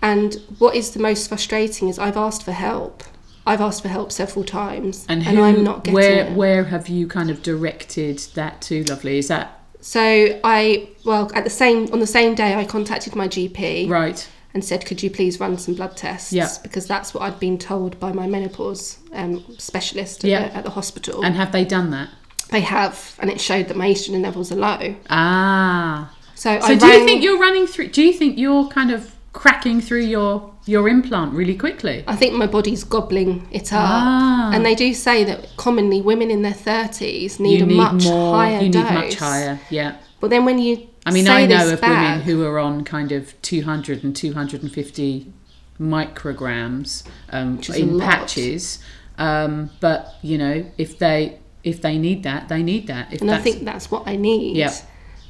And 0.02 0.34
what 0.58 0.76
is 0.76 0.92
the 0.92 1.00
most 1.00 1.28
frustrating 1.28 1.88
is 1.88 1.98
I've 1.98 2.16
asked 2.16 2.44
for 2.44 2.52
help. 2.52 3.02
I've 3.46 3.60
asked 3.60 3.82
for 3.82 3.88
help 3.88 4.12
several 4.12 4.44
times, 4.44 5.06
And, 5.08 5.26
and, 5.26 5.38
I'm 5.38 5.64
not 5.64 5.82
getting 5.84 5.94
where 5.94 6.26
it. 6.26 6.32
where 6.36 6.64
have 6.64 6.88
you 6.88 7.06
kind 7.08 7.30
of 7.30 7.42
directed 7.42 8.18
that 8.34 8.60
to, 8.62 8.84
lovely? 8.84 9.16
Is 9.18 9.28
that 9.28 9.57
So 9.80 10.38
I, 10.44 10.88
well, 11.04 11.30
at 11.34 11.44
the 11.44 11.50
same 11.50 11.92
on 11.92 12.00
the 12.00 12.06
same 12.06 12.34
day, 12.34 12.54
I 12.54 12.64
contacted 12.64 13.14
my 13.14 13.28
GP 13.28 13.88
right? 13.88 14.28
and 14.54 14.64
said, 14.64 14.84
"Could 14.86 15.02
you 15.02 15.10
please 15.10 15.38
run 15.40 15.56
some 15.58 15.74
blood 15.74 15.96
tests?" 15.96 16.32
Yeah. 16.32 16.48
Because 16.62 16.86
that's 16.86 17.14
what 17.14 17.22
I'd 17.22 17.38
been 17.38 17.58
told 17.58 17.98
by 18.00 18.12
my 18.12 18.26
menopause 18.26 18.98
um, 19.12 19.44
specialist 19.58 20.24
at, 20.24 20.30
Yeah. 20.30 20.48
the, 20.48 20.56
at 20.56 20.64
the 20.64 20.70
hospital. 20.70 21.24
And 21.24 21.34
have 21.36 21.52
they 21.52 21.64
done 21.64 21.90
that? 21.90 22.08
they 22.50 22.60
have, 22.62 23.14
and 23.18 23.30
it 23.30 23.38
showed 23.40 23.68
that 23.68 23.76
my 23.76 23.88
estrogen 23.90 24.22
levels 24.22 24.50
are 24.50 24.56
low. 24.56 24.96
Ah. 25.10 26.14
So, 26.34 26.58
So 26.60 26.66
I 26.66 26.76
do 26.76 26.86
you 26.86 27.04
think 27.04 27.22
you're 27.22 27.38
running 27.38 27.66
through? 27.66 27.88
Do 27.88 28.02
you 28.02 28.12
think 28.12 28.38
you're 28.38 28.68
kind 28.68 28.90
of 28.90 29.14
cracking 29.32 29.80
through 29.80 30.02
your 30.02 30.54
your 30.66 30.88
implant 30.88 31.32
really 31.32 31.56
quickly? 31.56 32.04
I 32.06 32.16
think 32.16 32.34
my 32.34 32.46
body's 32.46 32.84
gobbling 32.84 33.48
it 33.50 33.72
up. 33.72 33.80
Ah. 33.82 34.50
And 34.52 34.64
they 34.64 34.74
do 34.74 34.92
say 34.94 35.24
that 35.24 35.56
commonly 35.56 36.00
women 36.00 36.30
in 36.30 36.42
their 36.42 36.52
30s 36.52 37.40
need 37.40 37.58
you 37.58 37.64
a 37.64 37.66
need 37.66 37.76
much 37.76 38.04
more. 38.04 38.34
higher 38.34 38.60
you 38.60 38.70
dose. 38.70 38.84
need 38.84 38.94
much 38.94 39.14
higher. 39.14 39.60
Yeah. 39.70 39.96
But 40.20 40.30
then 40.30 40.44
when 40.44 40.58
you 40.58 40.88
I 41.06 41.10
mean, 41.10 41.28
I 41.28 41.46
know 41.46 41.72
of 41.72 41.80
bag, 41.80 41.90
women 41.90 42.20
who 42.26 42.44
are 42.44 42.58
on 42.58 42.84
kind 42.84 43.12
of 43.12 43.40
200 43.42 44.04
and 44.04 44.14
250 44.14 45.32
micrograms 45.80 47.04
um, 47.30 47.60
in 47.74 47.98
patches. 47.98 48.78
Um, 49.16 49.70
but 49.80 50.14
you 50.22 50.38
know, 50.38 50.70
if 50.76 50.98
they 50.98 51.38
if 51.64 51.82
they 51.82 51.98
need 51.98 52.22
that, 52.24 52.48
they 52.48 52.62
need 52.62 52.86
that. 52.88 53.12
If 53.12 53.20
and 53.20 53.30
I 53.30 53.38
think 53.38 53.64
that's 53.64 53.90
what 53.90 54.06
I 54.06 54.16
need. 54.16 54.56
Yeah. 54.56 54.74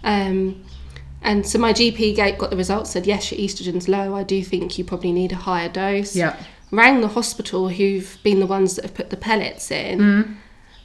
Um, 0.04 0.64
and 1.22 1.46
so 1.46 1.58
my 1.58 1.72
GP 1.72 2.14
gate 2.16 2.38
got 2.38 2.50
the 2.50 2.56
results, 2.56 2.90
said, 2.90 3.06
yes, 3.06 3.30
your 3.32 3.40
estrogen's 3.40 3.88
low. 3.88 4.14
I 4.14 4.22
do 4.22 4.42
think 4.42 4.78
you 4.78 4.84
probably 4.84 5.12
need 5.12 5.32
a 5.32 5.36
higher 5.36 5.68
dose. 5.68 6.14
yeah, 6.16 6.36
Rang 6.70 7.00
the 7.00 7.08
hospital, 7.08 7.68
who've 7.70 8.18
been 8.22 8.40
the 8.40 8.46
ones 8.46 8.76
that 8.76 8.84
have 8.84 8.94
put 8.94 9.10
the 9.10 9.16
pellets 9.16 9.70
in, 9.70 9.98
Mm. 9.98 10.34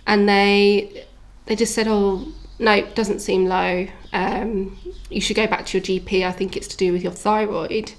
and 0.08 0.30
they 0.30 1.06
they 1.46 1.56
just 1.58 1.75
said, 1.75 1.88
oh, 1.90 2.25
no, 2.58 2.72
it 2.72 2.96
doesn't 2.96 3.20
seem 3.20 3.46
low. 3.48 3.86
Um, 4.13 4.78
you 5.10 5.20
should 5.20 5.36
go 5.36 5.46
back 5.46 5.66
to 5.66 5.78
your 5.78 5.84
GP. 5.84 6.25
I 6.25 6.32
think 6.32 6.56
it's 6.56 6.68
to 6.70 6.78
do 6.78 6.94
with 6.94 7.04
your 7.04 7.12
thyroid, 7.12 7.92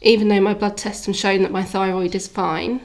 even 0.00 0.28
though 0.28 0.40
my 0.40 0.54
blood 0.54 0.76
tests 0.78 1.04
have 1.06 1.14
shown 1.16 1.42
that 1.42 1.52
my 1.52 1.62
thyroid 1.62 2.14
is 2.14 2.26
fine. 2.26 2.80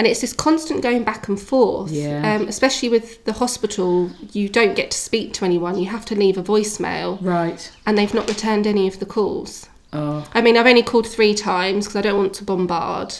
And 0.00 0.06
it's 0.06 0.22
this 0.22 0.32
constant 0.32 0.80
going 0.80 1.04
back 1.04 1.28
and 1.28 1.38
forth, 1.38 1.90
Yeah. 1.90 2.36
um, 2.36 2.48
especially 2.48 2.88
with 2.88 3.22
the 3.26 3.34
hospital. 3.34 4.10
You 4.32 4.48
don't 4.48 4.74
get 4.74 4.90
to 4.92 4.96
speak 4.96 5.34
to 5.34 5.44
anyone. 5.44 5.78
You 5.78 5.90
have 5.90 6.06
to 6.06 6.14
leave 6.14 6.38
a 6.38 6.42
voicemail, 6.42 7.18
right. 7.20 7.70
and 7.84 7.98
they've 7.98 8.14
not 8.14 8.26
returned 8.26 8.66
any 8.66 8.88
of 8.88 8.98
the 8.98 9.04
calls. 9.04 9.66
Oh, 9.92 10.26
I 10.32 10.40
mean, 10.40 10.56
I've 10.56 10.66
only 10.66 10.82
called 10.82 11.06
three 11.06 11.34
times 11.34 11.84
because 11.84 11.96
I 11.96 12.00
don't 12.00 12.16
want 12.16 12.32
to 12.36 12.44
bombard. 12.44 13.14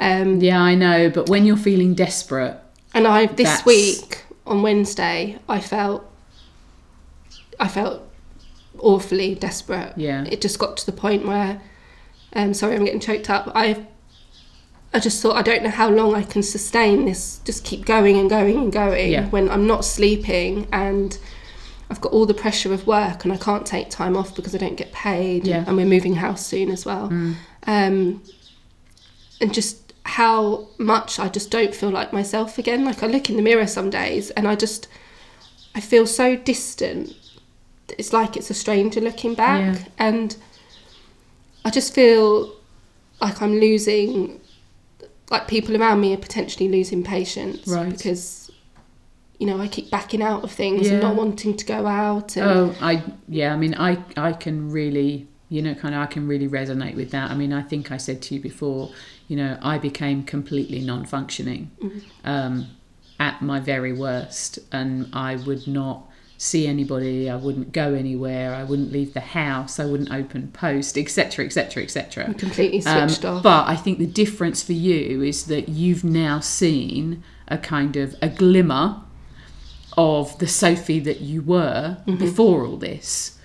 Um, 0.00 0.40
yeah, 0.40 0.62
I 0.62 0.74
know. 0.74 1.10
But 1.10 1.28
when 1.28 1.44
you're 1.44 1.58
feeling 1.58 1.92
desperate, 1.92 2.56
and 2.94 3.06
I 3.06 3.26
this 3.26 3.46
That's- 3.48 3.66
week 3.66 4.22
on 4.46 4.62
Wednesday, 4.62 5.38
I 5.46 5.60
felt 5.60 6.06
I 7.60 7.68
felt 7.68 8.00
awfully 8.78 9.34
desperate. 9.34 9.92
Yeah. 9.98 10.24
It 10.24 10.40
just 10.40 10.58
got 10.58 10.78
to 10.78 10.86
the 10.86 10.92
point 10.92 11.26
where, 11.26 11.60
um, 12.32 12.54
sorry, 12.54 12.76
I'm 12.76 12.84
getting 12.86 12.98
choked 13.00 13.28
up. 13.28 13.52
I 13.54 13.88
I 14.94 15.00
just 15.00 15.20
thought 15.20 15.36
I 15.36 15.42
don't 15.42 15.62
know 15.64 15.70
how 15.70 15.90
long 15.90 16.14
I 16.14 16.22
can 16.22 16.42
sustain 16.42 17.04
this. 17.04 17.40
Just 17.44 17.64
keep 17.64 17.84
going 17.84 18.16
and 18.16 18.30
going 18.30 18.56
and 18.56 18.72
going 18.72 19.10
Yeah. 19.12 19.26
when 19.28 19.50
I'm 19.50 19.66
not 19.66 19.84
sleeping 19.84 20.66
and. 20.72 21.18
I've 21.90 22.00
got 22.00 22.12
all 22.12 22.24
the 22.24 22.34
pressure 22.34 22.72
of 22.72 22.86
work 22.86 23.24
and 23.24 23.32
I 23.32 23.36
can't 23.36 23.66
take 23.66 23.90
time 23.90 24.16
off 24.16 24.34
because 24.34 24.54
I 24.54 24.58
don't 24.58 24.74
get 24.74 24.90
paid. 24.92 25.46
Yeah. 25.46 25.64
And 25.66 25.76
we're 25.76 25.84
moving 25.84 26.14
house 26.14 26.44
soon 26.44 26.70
as 26.70 26.86
well. 26.86 27.04
Um, 27.66 28.22
and 29.38 29.52
just 29.52 29.92
how 30.04 30.66
much 30.78 31.20
I 31.20 31.28
just 31.28 31.50
don't 31.50 31.74
feel 31.74 31.90
like 31.90 32.10
myself 32.10 32.56
again. 32.58 32.86
Like 32.86 33.02
I 33.02 33.06
look 33.06 33.28
in 33.28 33.36
the 33.36 33.42
mirror 33.42 33.66
some 33.66 33.90
days 33.90 34.30
and 34.30 34.48
I 34.48 34.54
just 34.56 34.88
I 35.74 35.80
feel 35.80 36.06
so 36.06 36.36
distant. 36.36 37.12
It's 37.98 38.14
like 38.14 38.34
it's 38.36 38.48
a 38.48 38.54
stranger 38.54 39.00
looking 39.00 39.34
back 39.34 39.76
Yeah. 39.78 39.84
and 39.98 40.36
I 41.66 41.70
just 41.70 41.94
feel 41.94 42.50
like 43.20 43.42
I'm 43.42 43.60
losing 43.60 44.40
like 45.34 45.48
people 45.48 45.76
around 45.76 46.00
me 46.00 46.14
are 46.14 46.22
potentially 46.28 46.68
losing 46.68 47.02
patience 47.02 47.66
Right. 47.66 47.90
because 47.90 48.50
you 49.38 49.46
know 49.48 49.60
I 49.60 49.68
keep 49.68 49.90
backing 49.90 50.22
out 50.22 50.44
of 50.44 50.50
things 50.52 50.88
and 50.88 51.00
not 51.00 51.16
wanting 51.16 51.56
to 51.56 51.64
go 51.64 51.86
out 51.86 52.36
and 52.36 52.46
Oh, 52.50 52.74
I 52.80 53.02
yeah. 53.28 53.52
I 53.52 53.56
mean, 53.56 53.74
I 53.74 53.98
I 54.16 54.32
can 54.32 54.70
really 54.70 55.26
you 55.48 55.60
know 55.62 55.74
kind 55.74 55.94
of 55.94 56.00
I 56.00 56.06
can 56.06 56.26
really 56.32 56.48
resonate 56.48 56.94
with 56.96 57.10
that. 57.10 57.30
I 57.30 57.34
mean, 57.34 57.52
I 57.52 57.62
think 57.62 57.90
I 57.90 57.98
said 57.98 58.22
to 58.22 58.34
you 58.34 58.40
before. 58.40 58.90
You 59.28 59.36
know, 59.36 59.58
I 59.62 59.78
became 59.78 60.22
completely 60.24 60.80
non-functioning 60.80 61.62
um, 62.24 62.66
at 63.18 63.40
my 63.40 63.58
very 63.58 63.92
worst, 63.92 64.58
and 64.70 65.08
I 65.14 65.36
would 65.36 65.66
not 65.66 65.98
see 66.36 66.66
anybody. 66.66 67.30
I 67.30 67.36
wouldn't 67.36 67.72
go 67.72 67.94
anywhere. 67.94 68.54
I 68.54 68.64
wouldn't 68.64 68.92
leave 68.92 69.14
the 69.14 69.20
house. 69.20 69.78
I 69.78 69.84
wouldn't 69.86 70.12
open 70.12 70.48
post, 70.52 70.98
etc., 70.98 71.44
etc., 71.44 71.82
etc. 71.82 72.34
completely 72.34 72.84
Um, 72.84 73.08
switched 73.08 73.24
off. 73.24 73.42
But 73.42 73.68
I 73.68 73.76
think 73.76 73.98
the 73.98 74.06
difference 74.06 74.62
for 74.62 74.72
you 74.72 75.22
is 75.22 75.44
that 75.46 75.68
you've 75.68 76.04
now 76.04 76.40
seen 76.40 77.22
a 77.48 77.58
kind 77.58 77.96
of 77.96 78.14
a 78.20 78.28
glimmer 78.28 79.00
of 79.96 80.36
the 80.38 80.46
Sophie 80.48 81.00
that 81.00 81.20
you 81.20 81.40
were 81.42 81.98
Mm-hmm. 82.06 82.16
before 82.16 82.64
all 82.66 82.76
this. 82.76 83.38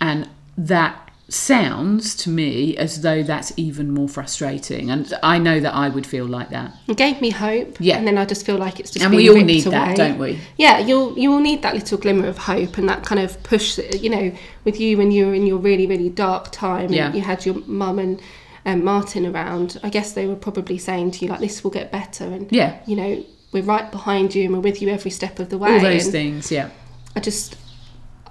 And 0.00 0.28
that 0.56 1.05
sounds 1.28 2.14
to 2.14 2.30
me 2.30 2.76
as 2.76 3.00
though 3.02 3.22
that's 3.22 3.52
even 3.56 3.90
more 3.92 4.08
frustrating. 4.08 4.90
And 4.90 5.12
I 5.22 5.38
know 5.38 5.58
that 5.60 5.74
I 5.74 5.88
would 5.88 6.06
feel 6.06 6.24
like 6.26 6.50
that. 6.50 6.72
It 6.88 6.96
gave 6.96 7.20
me 7.20 7.30
hope. 7.30 7.76
Yeah. 7.80 7.96
And 7.98 8.06
then 8.06 8.16
I 8.16 8.24
just 8.24 8.46
feel 8.46 8.56
like 8.58 8.78
it's 8.78 8.90
just 8.92 9.04
And 9.04 9.14
we 9.14 9.28
all 9.28 9.36
need 9.36 9.64
that, 9.64 9.86
away. 9.88 9.94
don't 9.96 10.18
we? 10.18 10.38
Yeah, 10.56 10.78
you'll 10.78 11.18
you 11.18 11.30
will 11.30 11.40
need 11.40 11.62
that 11.62 11.74
little 11.74 11.98
glimmer 11.98 12.28
of 12.28 12.38
hope 12.38 12.78
and 12.78 12.88
that 12.88 13.04
kind 13.04 13.20
of 13.20 13.42
push. 13.42 13.76
that- 13.76 14.02
You 14.02 14.10
know, 14.10 14.32
with 14.64 14.78
you 14.80 14.96
when 14.98 15.10
you 15.10 15.26
were 15.26 15.34
in 15.34 15.46
your 15.46 15.58
really 15.58 15.86
really 15.86 16.08
dark 16.08 16.52
time, 16.52 16.92
Yeah. 16.92 17.12
you 17.12 17.20
had 17.22 17.44
your 17.44 17.56
mum 17.66 17.98
and 17.98 18.20
um, 18.64 18.84
Martin 18.84 19.26
around. 19.26 19.78
I 19.82 19.90
guess 19.90 20.12
they 20.12 20.26
were 20.26 20.36
probably 20.36 20.78
saying 20.78 21.12
to 21.12 21.24
you 21.24 21.30
like, 21.30 21.40
"This 21.40 21.62
will 21.64 21.70
get 21.72 21.90
better," 21.92 22.24
and 22.24 22.46
Yeah. 22.50 22.76
you 22.86 22.96
know, 22.96 23.24
we're 23.52 23.62
right 23.64 23.90
behind 23.90 24.34
you 24.34 24.44
and 24.44 24.52
we're 24.54 24.60
with 24.60 24.80
you 24.82 24.88
every 24.90 25.10
step 25.10 25.38
of 25.38 25.48
the 25.50 25.58
way. 25.58 25.72
All 25.74 25.80
those 25.80 26.04
And 26.04 26.12
things, 26.12 26.50
yeah. 26.52 26.68
I 27.16 27.20
just, 27.20 27.56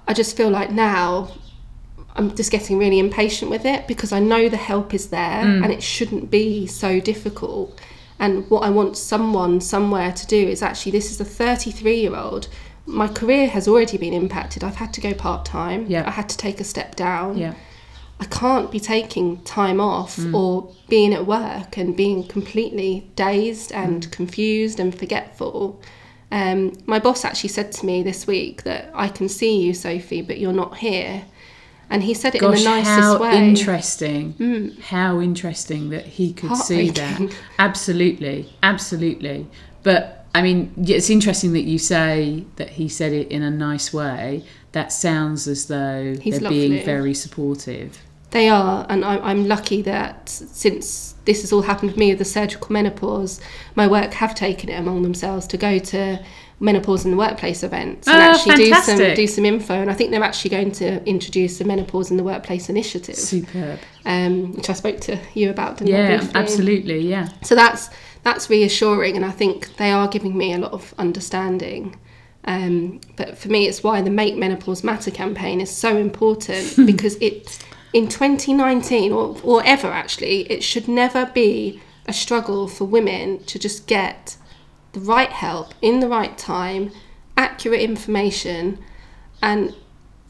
I 0.08 0.12
just 0.14 0.36
feel 0.36 0.50
like 0.50 0.70
now. 0.70 1.28
I'm 2.16 2.34
just 2.34 2.50
getting 2.50 2.78
really 2.78 2.98
impatient 2.98 3.50
with 3.50 3.64
it 3.64 3.86
because 3.86 4.12
I 4.12 4.18
know 4.20 4.48
the 4.48 4.56
help 4.56 4.94
is 4.94 5.08
there 5.08 5.42
Mm. 5.44 5.62
and 5.64 5.72
it 5.72 5.82
shouldn't 5.82 6.30
be 6.30 6.66
so 6.66 7.00
difficult. 7.00 7.78
And 8.18 8.48
what 8.50 8.60
I 8.62 8.70
want 8.70 8.96
someone 8.96 9.60
somewhere 9.60 10.12
to 10.12 10.26
do 10.26 10.36
is 10.48 10.62
actually 10.62 10.92
this 10.92 11.10
is 11.10 11.20
a 11.20 11.24
33 11.24 12.00
year 12.00 12.16
old. 12.16 12.48
My 12.86 13.08
career 13.08 13.48
has 13.48 13.68
already 13.68 13.98
been 13.98 14.14
impacted. 14.14 14.64
I've 14.64 14.76
had 14.76 14.92
to 14.94 15.00
go 15.00 15.12
part 15.12 15.44
time. 15.44 15.86
Yeah. 15.88 16.04
I 16.06 16.10
had 16.10 16.28
to 16.30 16.36
take 16.36 16.60
a 16.60 16.64
step 16.64 16.96
down. 16.96 17.36
Yeah. 17.36 17.54
I 18.18 18.24
can't 18.24 18.70
be 18.70 18.80
taking 18.80 19.42
time 19.42 19.78
off 19.80 20.16
Mm. 20.16 20.32
or 20.34 20.70
being 20.88 21.12
at 21.12 21.26
work 21.26 21.76
and 21.76 21.94
being 21.94 22.24
completely 22.24 23.10
dazed 23.16 23.72
Mm. 23.72 23.84
and 23.84 24.10
confused 24.10 24.80
and 24.80 24.94
forgetful. 24.98 25.78
Um, 26.32 26.72
my 26.86 26.98
boss 26.98 27.24
actually 27.24 27.50
said 27.50 27.70
to 27.72 27.86
me 27.86 28.02
this 28.02 28.26
week 28.26 28.62
that 28.64 28.90
I 28.94 29.08
can 29.08 29.28
see 29.28 29.60
you, 29.60 29.74
Sophie, 29.74 30.22
but 30.22 30.38
you're 30.38 30.52
not 30.64 30.78
here. 30.78 31.24
And 31.90 32.02
he 32.02 32.14
said 32.14 32.34
it 32.34 32.40
Gosh, 32.40 32.58
in 32.58 32.64
the 32.64 32.70
nicest 32.70 33.00
how 33.00 33.18
way. 33.18 33.48
Interesting! 33.48 34.32
Hmm. 34.32 34.68
How 34.80 35.20
interesting 35.20 35.90
that 35.90 36.06
he 36.06 36.32
could 36.32 36.56
see 36.56 36.90
that. 36.90 37.34
Absolutely, 37.58 38.52
absolutely. 38.62 39.46
But 39.82 40.26
I 40.34 40.42
mean, 40.42 40.74
it's 40.76 41.08
interesting 41.08 41.52
that 41.54 41.62
you 41.62 41.78
say 41.78 42.44
that 42.56 42.70
he 42.70 42.88
said 42.88 43.12
it 43.12 43.28
in 43.28 43.42
a 43.42 43.50
nice 43.50 43.92
way. 43.92 44.44
That 44.72 44.92
sounds 44.92 45.48
as 45.48 45.68
though 45.68 46.14
He's 46.20 46.40
they're 46.40 46.50
being 46.50 46.84
very 46.84 47.14
supportive. 47.14 47.98
They 48.36 48.50
are, 48.50 48.84
and 48.90 49.02
I, 49.02 49.16
I'm 49.16 49.48
lucky 49.48 49.80
that 49.82 50.28
since 50.28 51.14
this 51.24 51.40
has 51.40 51.54
all 51.54 51.62
happened 51.62 51.94
to 51.94 51.98
me 51.98 52.10
with 52.10 52.18
the 52.18 52.26
surgical 52.26 52.70
menopause, 52.70 53.40
my 53.76 53.86
work 53.86 54.12
have 54.12 54.34
taken 54.34 54.68
it 54.68 54.74
among 54.78 55.00
themselves 55.00 55.46
to 55.46 55.56
go 55.56 55.78
to 55.78 56.22
menopause 56.60 57.06
in 57.06 57.12
the 57.12 57.16
workplace 57.16 57.62
events 57.62 58.06
and 58.06 58.16
Ah, 58.22 58.32
actually 58.34 58.56
do 58.56 58.74
some 58.74 59.14
do 59.14 59.26
some 59.26 59.46
info. 59.46 59.72
And 59.72 59.90
I 59.90 59.94
think 59.94 60.10
they're 60.10 60.22
actually 60.22 60.50
going 60.50 60.70
to 60.72 61.02
introduce 61.08 61.56
the 61.56 61.64
menopause 61.64 62.10
in 62.10 62.18
the 62.18 62.24
workplace 62.24 62.68
initiative, 62.68 63.16
Superb. 63.16 63.78
um, 64.04 64.52
which 64.52 64.68
I 64.68 64.74
spoke 64.74 65.00
to 65.00 65.18
you 65.32 65.48
about. 65.48 65.78
Didn't 65.78 65.94
Yeah, 65.94 66.28
absolutely. 66.34 67.08
Yeah. 67.08 67.28
So 67.42 67.54
that's 67.54 67.88
that's 68.22 68.50
reassuring, 68.50 69.16
and 69.16 69.24
I 69.24 69.30
think 69.30 69.76
they 69.78 69.92
are 69.92 70.08
giving 70.08 70.36
me 70.36 70.52
a 70.52 70.58
lot 70.58 70.72
of 70.72 70.92
understanding. 70.98 71.98
Um, 72.44 73.00
but 73.16 73.38
for 73.38 73.48
me, 73.48 73.66
it's 73.66 73.82
why 73.82 74.02
the 74.02 74.10
Make 74.10 74.36
Menopause 74.36 74.84
Matter 74.84 75.10
campaign 75.10 75.60
is 75.62 75.70
so 75.70 75.96
important 75.96 76.76
because 76.86 77.16
it, 77.16 77.58
in 77.96 78.08
2019 78.08 79.10
or, 79.10 79.40
or 79.42 79.64
ever 79.64 79.86
actually, 79.86 80.42
it 80.52 80.62
should 80.62 80.86
never 80.86 81.24
be 81.24 81.80
a 82.04 82.12
struggle 82.12 82.68
for 82.68 82.84
women 82.84 83.42
to 83.44 83.58
just 83.58 83.86
get 83.86 84.36
the 84.92 85.00
right 85.00 85.30
help 85.30 85.72
in 85.80 86.00
the 86.00 86.06
right 86.06 86.36
time, 86.36 86.92
accurate 87.38 87.80
information, 87.80 88.78
and 89.40 89.74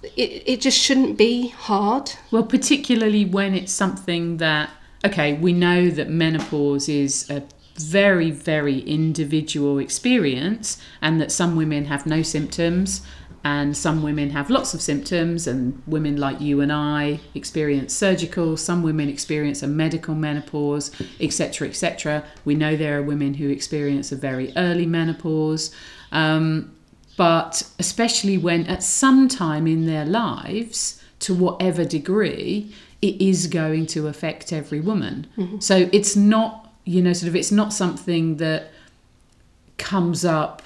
it, 0.04 0.44
it 0.46 0.60
just 0.60 0.78
shouldn't 0.78 1.18
be 1.18 1.48
hard. 1.48 2.12
Well, 2.30 2.44
particularly 2.44 3.24
when 3.24 3.52
it's 3.52 3.72
something 3.72 4.36
that, 4.36 4.70
okay, 5.04 5.32
we 5.32 5.52
know 5.52 5.90
that 5.90 6.08
menopause 6.08 6.88
is 6.88 7.28
a 7.28 7.42
very, 7.74 8.30
very 8.30 8.78
individual 8.78 9.80
experience, 9.80 10.80
and 11.02 11.20
that 11.20 11.32
some 11.32 11.56
women 11.56 11.86
have 11.86 12.06
no 12.06 12.22
symptoms, 12.22 13.02
and 13.46 13.76
some 13.76 14.02
women 14.02 14.30
have 14.30 14.50
lots 14.50 14.74
of 14.74 14.80
symptoms, 14.80 15.46
and 15.46 15.80
women 15.86 16.16
like 16.16 16.40
you 16.40 16.60
and 16.60 16.72
I 16.72 17.20
experience 17.32 17.94
surgical, 17.94 18.56
some 18.56 18.82
women 18.82 19.08
experience 19.08 19.62
a 19.62 19.68
medical 19.68 20.16
menopause, 20.16 20.90
etc., 21.20 21.68
etc. 21.68 22.24
We 22.44 22.56
know 22.56 22.76
there 22.76 22.98
are 22.98 23.02
women 23.02 23.34
who 23.34 23.48
experience 23.48 24.10
a 24.10 24.16
very 24.16 24.52
early 24.56 24.84
menopause. 24.84 25.72
Um, 26.10 26.74
but 27.16 27.62
especially 27.78 28.36
when 28.36 28.66
at 28.66 28.82
some 28.82 29.28
time 29.28 29.68
in 29.68 29.86
their 29.86 30.04
lives, 30.04 31.00
to 31.20 31.32
whatever 31.32 31.84
degree, 31.84 32.74
it 33.00 33.16
is 33.22 33.46
going 33.46 33.86
to 33.94 34.08
affect 34.08 34.52
every 34.52 34.80
woman. 34.80 35.28
So 35.60 35.88
it's 35.92 36.16
not, 36.16 36.52
you 36.84 37.00
know, 37.00 37.12
sort 37.12 37.28
of, 37.28 37.36
it's 37.36 37.52
not 37.52 37.72
something 37.72 38.38
that 38.38 38.72
comes 39.78 40.24
up 40.24 40.62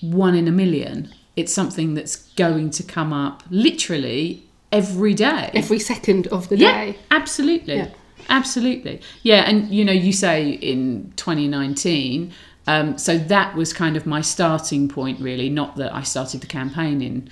one 0.00 0.34
in 0.34 0.48
a 0.48 0.52
million. 0.52 1.12
It's 1.36 1.52
something 1.52 1.94
that's 1.94 2.16
going 2.34 2.70
to 2.70 2.82
come 2.82 3.12
up 3.12 3.42
literally 3.50 4.44
every 4.70 5.14
day. 5.14 5.50
Every 5.54 5.78
second 5.78 6.26
of 6.28 6.48
the 6.48 6.56
Yeah, 6.56 6.72
day. 6.86 6.98
absolutely. 7.10 7.76
Yeah. 7.76 7.88
Absolutely. 8.30 9.00
Yeah, 9.22 9.42
and 9.48 9.68
you 9.68 9.84
know, 9.84 9.92
you 9.92 10.12
say 10.12 10.50
in 10.50 11.12
2019, 11.16 12.32
um, 12.66 12.96
so 12.96 13.18
that 13.18 13.54
was 13.54 13.74
kind 13.74 13.96
of 13.98 14.06
my 14.06 14.22
starting 14.22 14.88
point, 14.88 15.20
really. 15.20 15.50
Not 15.50 15.76
that 15.76 15.94
I 15.94 16.02
started 16.02 16.40
the 16.40 16.46
campaign 16.46 17.02
in 17.02 17.28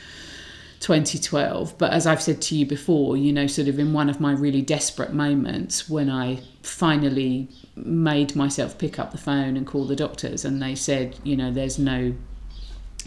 2012, 0.80 1.78
but 1.78 1.92
as 1.92 2.06
I've 2.06 2.20
said 2.20 2.42
to 2.42 2.54
you 2.56 2.66
before, 2.66 3.16
you 3.16 3.32
know, 3.32 3.46
sort 3.46 3.68
of 3.68 3.78
in 3.78 3.92
one 3.94 4.10
of 4.10 4.20
my 4.20 4.32
really 4.32 4.60
desperate 4.60 5.14
moments 5.14 5.88
when 5.88 6.10
I 6.10 6.40
finally 6.62 7.48
made 7.76 8.36
myself 8.36 8.76
pick 8.76 8.98
up 8.98 9.12
the 9.12 9.18
phone 9.18 9.56
and 9.56 9.66
call 9.66 9.86
the 9.86 9.96
doctors, 9.96 10.44
and 10.44 10.60
they 10.60 10.74
said, 10.74 11.18
you 11.24 11.36
know, 11.36 11.50
there's 11.50 11.78
no 11.78 12.14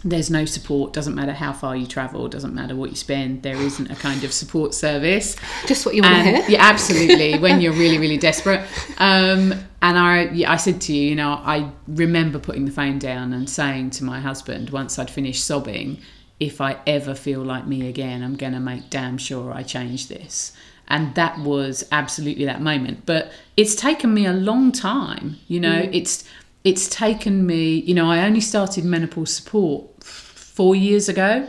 there's 0.06 0.30
no 0.30 0.44
support 0.44 0.92
doesn't 0.92 1.16
matter 1.16 1.32
how 1.32 1.52
far 1.52 1.74
you 1.74 1.84
travel 1.84 2.28
doesn't 2.28 2.54
matter 2.54 2.76
what 2.76 2.90
you 2.90 2.96
spend 2.96 3.42
there 3.42 3.56
isn't 3.56 3.90
a 3.90 3.96
kind 3.96 4.22
of 4.22 4.32
support 4.32 4.72
service. 4.72 5.36
Just 5.66 5.84
what 5.84 5.96
you 5.96 6.02
want 6.02 6.14
to 6.14 6.22
hear. 6.22 6.44
yeah 6.48 6.62
absolutely 6.62 7.38
when 7.38 7.60
you're 7.60 7.72
really 7.72 7.98
really 7.98 8.16
desperate. 8.16 8.60
Um, 8.98 9.52
and 9.82 9.98
I, 9.98 10.22
yeah, 10.30 10.52
I 10.52 10.56
said 10.56 10.80
to 10.82 10.94
you 10.94 11.10
you 11.10 11.14
know 11.16 11.32
i 11.44 11.70
remember 11.86 12.38
putting 12.38 12.64
the 12.64 12.72
phone 12.72 12.98
down 12.98 13.32
and 13.32 13.48
saying 13.48 13.90
to 13.90 14.04
my 14.04 14.20
husband 14.20 14.70
once 14.70 14.98
i'd 14.98 15.10
finished 15.10 15.44
sobbing 15.44 15.98
if 16.40 16.60
i 16.60 16.78
ever 16.86 17.14
feel 17.14 17.42
like 17.42 17.66
me 17.66 17.88
again 17.88 18.22
i'm 18.22 18.36
going 18.36 18.52
to 18.52 18.60
make 18.60 18.88
damn 18.90 19.18
sure 19.18 19.52
i 19.52 19.62
change 19.62 20.08
this. 20.08 20.52
And 20.88 21.16
that 21.16 21.40
was 21.40 21.84
absolutely 21.90 22.44
that 22.44 22.62
moment. 22.62 23.06
But 23.06 23.32
it's 23.56 23.74
taken 23.74 24.14
me 24.14 24.24
a 24.24 24.32
long 24.32 24.70
time 24.70 25.36
you 25.48 25.58
know 25.58 25.88
it's 25.92 26.24
it's 26.66 26.88
taken 26.88 27.46
me 27.46 27.74
you 27.76 27.94
know 27.94 28.10
i 28.10 28.26
only 28.26 28.40
started 28.40 28.84
menopause 28.84 29.32
support 29.32 29.95
four 30.56 30.74
years 30.74 31.08
ago 31.08 31.46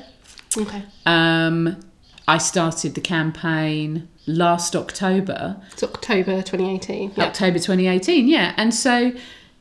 Okay. 0.58 0.84
um, 1.06 1.80
I 2.28 2.38
started 2.40 2.94
the 2.96 3.02
campaign 3.02 4.08
last 4.26 4.76
October, 4.76 5.42
It's 5.72 5.84
October 5.84 6.42
2018. 6.42 7.14
Yeah. 7.16 7.24
October 7.26 7.58
2018, 7.60 8.28
yeah. 8.28 8.54
And 8.58 8.74
so, 8.74 9.14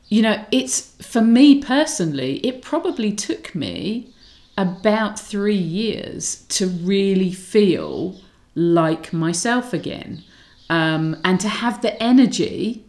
you 0.09 0.21
know, 0.21 0.43
it's 0.51 0.91
for 1.01 1.21
me 1.21 1.61
personally, 1.61 2.39
it 2.45 2.61
probably 2.61 3.11
took 3.13 3.55
me 3.55 4.13
about 4.57 5.17
three 5.19 5.55
years 5.81 6.43
to 6.49 6.67
really 6.67 7.31
feel 7.31 8.19
like 8.55 9.13
myself 9.13 9.71
again 9.71 10.23
um, 10.69 11.15
and 11.23 11.39
to 11.39 11.47
have 11.47 11.81
the 11.81 11.93
energy 12.03 12.83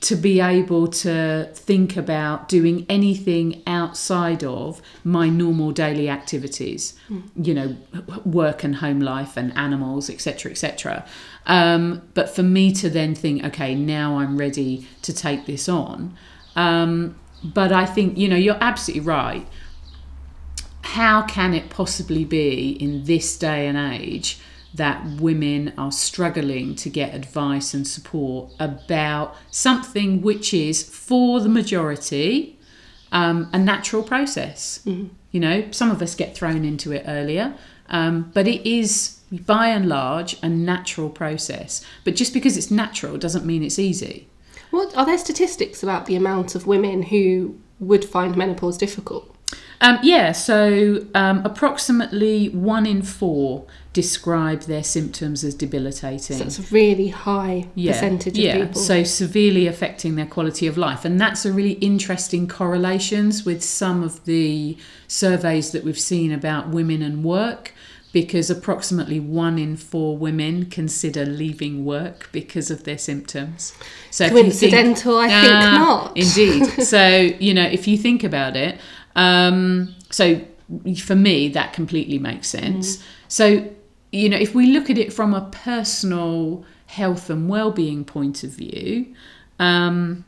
to 0.00 0.16
be 0.16 0.40
able 0.40 0.88
to 0.88 1.48
think 1.52 1.96
about 1.96 2.48
doing 2.48 2.86
anything 2.88 3.62
outside 3.66 4.42
of 4.42 4.80
my 5.04 5.28
normal 5.28 5.72
daily 5.72 6.08
activities 6.08 6.94
you 7.36 7.52
know 7.54 7.76
work 8.24 8.64
and 8.64 8.76
home 8.76 9.00
life 9.00 9.36
and 9.36 9.54
animals 9.56 10.08
etc 10.08 10.50
etc 10.50 11.06
um, 11.46 12.02
but 12.14 12.28
for 12.30 12.42
me 12.42 12.72
to 12.72 12.88
then 12.88 13.14
think 13.14 13.44
okay 13.44 13.74
now 13.74 14.18
i'm 14.18 14.36
ready 14.38 14.86
to 15.02 15.12
take 15.12 15.46
this 15.46 15.68
on 15.68 16.16
um, 16.56 17.14
but 17.42 17.72
i 17.72 17.84
think 17.84 18.16
you 18.16 18.28
know 18.28 18.36
you're 18.36 18.58
absolutely 18.60 19.06
right. 19.06 19.46
How 20.82 21.22
can 21.22 21.54
it 21.54 21.70
possibly 21.70 22.24
be 22.24 22.70
in 22.72 23.04
this 23.04 23.36
day 23.36 23.68
and 23.68 23.78
age 23.78 24.40
that 24.74 25.04
women 25.20 25.72
are 25.76 25.92
struggling 25.92 26.74
to 26.76 26.88
get 26.88 27.14
advice 27.14 27.74
and 27.74 27.86
support 27.86 28.52
about 28.58 29.36
something 29.50 30.22
which 30.22 30.54
is 30.54 30.82
for 30.82 31.40
the 31.40 31.48
majority 31.48 32.58
um, 33.12 33.50
a 33.52 33.58
natural 33.58 34.02
process. 34.02 34.80
You 34.86 35.40
know 35.40 35.70
some 35.70 35.90
of 35.90 36.00
us 36.02 36.14
get 36.14 36.36
thrown 36.36 36.64
into 36.64 36.92
it 36.92 37.04
earlier 37.06 37.54
um, 37.90 38.30
but 38.32 38.46
it 38.46 38.68
is 38.68 39.18
by 39.32 39.68
and 39.68 39.88
large 39.88 40.36
a 40.42 40.48
natural 40.48 41.10
process. 41.10 41.84
But 42.04 42.16
just 42.16 42.32
because 42.32 42.56
it's 42.56 42.70
natural 42.70 43.18
doesn't 43.18 43.44
mean 43.44 43.62
it's 43.62 43.78
easy. 43.78 44.28
What 44.70 44.96
are 44.96 45.04
there 45.04 45.18
statistics 45.18 45.82
about 45.82 46.06
the 46.06 46.16
amount 46.16 46.54
of 46.54 46.66
women 46.66 47.02
who 47.02 47.58
would 47.80 48.04
find 48.04 48.36
menopause 48.36 48.78
difficult? 48.78 49.34
Um, 49.80 49.98
yeah, 50.02 50.32
so 50.32 51.06
um, 51.14 51.42
approximately 51.44 52.50
one 52.50 52.86
in 52.86 53.02
four 53.02 53.66
describe 53.92 54.62
their 54.62 54.84
symptoms 54.84 55.42
as 55.42 55.54
debilitating. 55.54 56.36
So 56.36 56.44
that's 56.44 56.58
a 56.60 56.74
really 56.74 57.08
high 57.08 57.66
yeah, 57.74 57.92
percentage 57.92 58.38
of 58.38 58.44
yeah. 58.44 58.58
people. 58.58 58.80
So 58.80 59.02
severely 59.02 59.66
affecting 59.66 60.14
their 60.14 60.26
quality 60.26 60.66
of 60.66 60.78
life, 60.78 61.04
and 61.04 61.20
that's 61.20 61.44
a 61.44 61.52
really 61.52 61.72
interesting 61.72 62.46
correlations 62.46 63.44
with 63.44 63.62
some 63.62 64.02
of 64.02 64.24
the 64.26 64.76
surveys 65.08 65.72
that 65.72 65.82
we've 65.82 65.98
seen 65.98 66.30
about 66.30 66.68
women 66.68 67.02
and 67.02 67.24
work. 67.24 67.74
Because 68.12 68.50
approximately 68.50 69.20
one 69.20 69.56
in 69.56 69.76
four 69.76 70.18
women 70.18 70.66
consider 70.66 71.24
leaving 71.24 71.84
work 71.84 72.28
because 72.32 72.68
of 72.68 72.82
their 72.82 72.98
symptoms. 72.98 73.72
So 74.10 74.24
you 74.24 74.30
think- 74.30 74.46
Coincidental? 74.46 75.16
I 75.16 75.28
think 75.28 75.52
Ah, 75.52 75.76
not. 75.78 76.16
Indeed. 76.16 76.66
so 76.82 77.06
you 77.06 77.54
know, 77.54 77.62
if 77.62 77.86
you 77.86 77.96
think 77.96 78.24
about 78.24 78.56
it, 78.56 78.80
um, 79.14 79.94
so 80.10 80.40
for 80.98 81.14
me 81.14 81.48
that 81.50 81.72
completely 81.72 82.18
makes 82.18 82.48
sense. 82.48 82.96
Mm. 82.96 83.02
So 83.28 83.70
you 84.12 84.28
know, 84.28 84.36
if 84.36 84.54
we 84.54 84.66
look 84.66 84.90
at 84.90 84.98
it 84.98 85.12
from 85.12 85.34
a 85.34 85.48
personal 85.50 86.64
health 86.86 87.30
and 87.30 87.48
well-being 87.48 88.04
point 88.04 88.42
of 88.42 88.50
view, 88.50 89.14
um, 89.58 90.24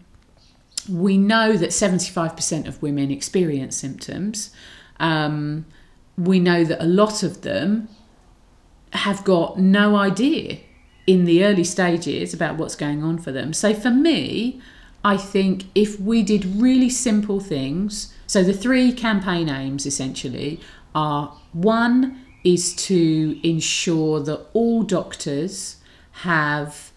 we 0.88 1.16
know 1.16 1.56
that 1.56 1.70
75% 1.70 2.66
of 2.66 2.80
women 2.82 3.10
experience 3.10 3.76
symptoms. 3.76 4.50
Um, 5.00 5.64
we 6.16 6.38
know 6.38 6.64
that 6.64 6.82
a 6.82 6.86
lot 6.86 7.22
of 7.22 7.42
them 7.42 7.88
have 8.92 9.24
got 9.24 9.58
no 9.58 9.96
idea 9.96 10.58
in 11.06 11.24
the 11.24 11.44
early 11.44 11.64
stages 11.64 12.32
about 12.32 12.56
what's 12.56 12.76
going 12.76 13.02
on 13.02 13.18
for 13.18 13.32
them. 13.32 13.52
So 13.52 13.74
for 13.74 13.90
me, 13.90 14.60
I 15.04 15.16
think 15.16 15.64
if 15.74 15.98
we 15.98 16.22
did 16.22 16.44
really 16.44 16.88
simple 16.88 17.40
things, 17.40 18.14
so 18.26 18.42
the 18.42 18.52
three 18.52 18.92
campaign 18.92 19.48
aims 19.48 19.86
essentially 19.86 20.60
are 20.94 21.36
one, 21.52 22.20
is 22.44 22.74
to 22.74 23.40
ensure 23.46 24.20
that 24.20 24.46
all 24.52 24.82
doctors 24.82 25.76
have 26.22 26.92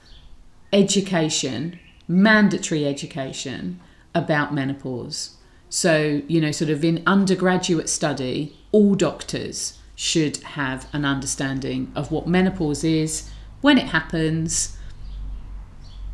education, 0.74 1.80
mandatory 2.08 2.86
education 2.86 3.80
about 4.14 4.54
menopause. 4.54 5.38
So, 5.70 6.22
you 6.28 6.40
know, 6.42 6.52
sort 6.52 6.70
of 6.70 6.84
in 6.84 7.04
undergraduate 7.06 7.90
study, 7.90 8.58
all 8.72 8.96
doctors 8.96 9.80
should 9.96 10.38
have 10.38 10.88
an 10.94 11.06
understanding 11.06 11.92
of 11.96 12.12
what 12.12 12.28
menopause 12.28 12.84
is, 12.84 13.30
when 13.62 13.78
it 13.78 13.86
happens, 13.88 14.78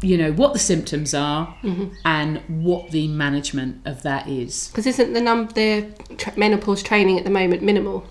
you 0.01 0.17
know, 0.17 0.31
what 0.31 0.53
the 0.53 0.59
symptoms 0.59 1.13
are, 1.13 1.55
mm-hmm. 1.63 1.93
and 2.05 2.41
what 2.47 2.91
the 2.91 3.07
management 3.07 3.81
of 3.85 4.03
that 4.03 4.27
is. 4.27 4.69
Because 4.69 4.87
isn't 4.87 5.13
the 5.13 5.21
num 5.21 5.47
the 5.47 5.87
tra- 6.17 6.37
menopause 6.37 6.81
training 6.81 7.17
at 7.17 7.23
the 7.23 7.29
moment 7.29 7.61
minimal? 7.61 8.05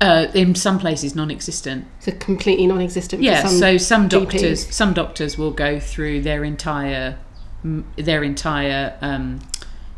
Uh, 0.00 0.28
in 0.34 0.54
some 0.54 0.78
places, 0.78 1.14
non-existent. 1.14 1.84
It's 2.06 2.24
completely 2.24 2.66
non-existent. 2.66 3.22
Yeah. 3.22 3.42
some 3.46 3.58
so 3.58 3.76
some 3.76 4.08
GPs. 4.08 4.10
doctors, 4.10 4.74
some 4.74 4.94
doctors 4.94 5.36
will 5.36 5.50
go 5.50 5.78
through 5.78 6.22
their 6.22 6.42
entire, 6.42 7.18
their 7.96 8.22
entire 8.24 8.96
um, 9.02 9.40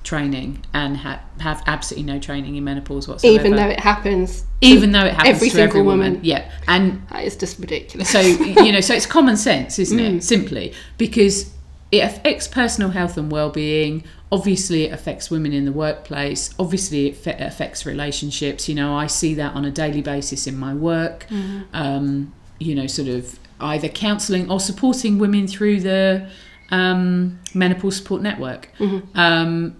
training 0.02 0.64
and 0.74 0.96
ha- 0.96 1.20
have 1.38 1.62
absolutely 1.66 2.12
no 2.12 2.18
training 2.18 2.56
in 2.56 2.64
menopause 2.64 3.06
whatsoever. 3.06 3.34
even 3.46 3.54
though 3.56 3.68
it 3.68 3.78
happens, 3.78 4.44
even 4.60 4.90
though 4.90 5.04
it 5.04 5.14
happens 5.14 5.36
every 5.36 5.50
to 5.50 5.60
every 5.60 5.70
single 5.72 5.84
woman. 5.84 6.12
woman. 6.14 6.24
Yeah, 6.24 6.50
and 6.66 7.06
that 7.10 7.22
is 7.24 7.36
just 7.36 7.60
ridiculous. 7.60 8.10
so 8.10 8.18
you 8.20 8.72
know, 8.72 8.80
so 8.80 8.94
it's 8.94 9.06
common 9.06 9.36
sense, 9.36 9.78
isn't 9.78 9.98
Mm. 10.02 10.16
it? 10.16 10.24
Simply 10.24 10.72
because 10.98 11.52
it 11.92 11.98
affects 11.98 12.48
personal 12.48 12.90
health 12.90 13.18
and 13.18 13.30
well-being. 13.30 14.02
Obviously, 14.32 14.84
it 14.84 14.92
affects 14.92 15.30
women 15.30 15.52
in 15.52 15.66
the 15.66 15.72
workplace. 15.72 16.54
Obviously, 16.58 17.08
it 17.08 17.16
fe- 17.16 17.36
affects 17.38 17.84
relationships. 17.84 18.66
You 18.66 18.74
know, 18.74 18.96
I 18.96 19.06
see 19.06 19.34
that 19.34 19.54
on 19.54 19.66
a 19.66 19.70
daily 19.70 20.00
basis 20.00 20.46
in 20.46 20.56
my 20.58 20.72
work. 20.72 21.26
Mm-hmm. 21.28 21.60
Um, 21.74 22.32
you 22.58 22.74
know, 22.74 22.86
sort 22.86 23.08
of 23.08 23.38
either 23.60 23.88
counselling 23.88 24.50
or 24.50 24.58
supporting 24.58 25.18
women 25.18 25.46
through 25.46 25.80
the 25.80 26.30
um, 26.70 27.38
menopause 27.54 27.96
support 27.96 28.22
network. 28.22 28.70
Mm-hmm. 28.78 29.18
Um, 29.18 29.76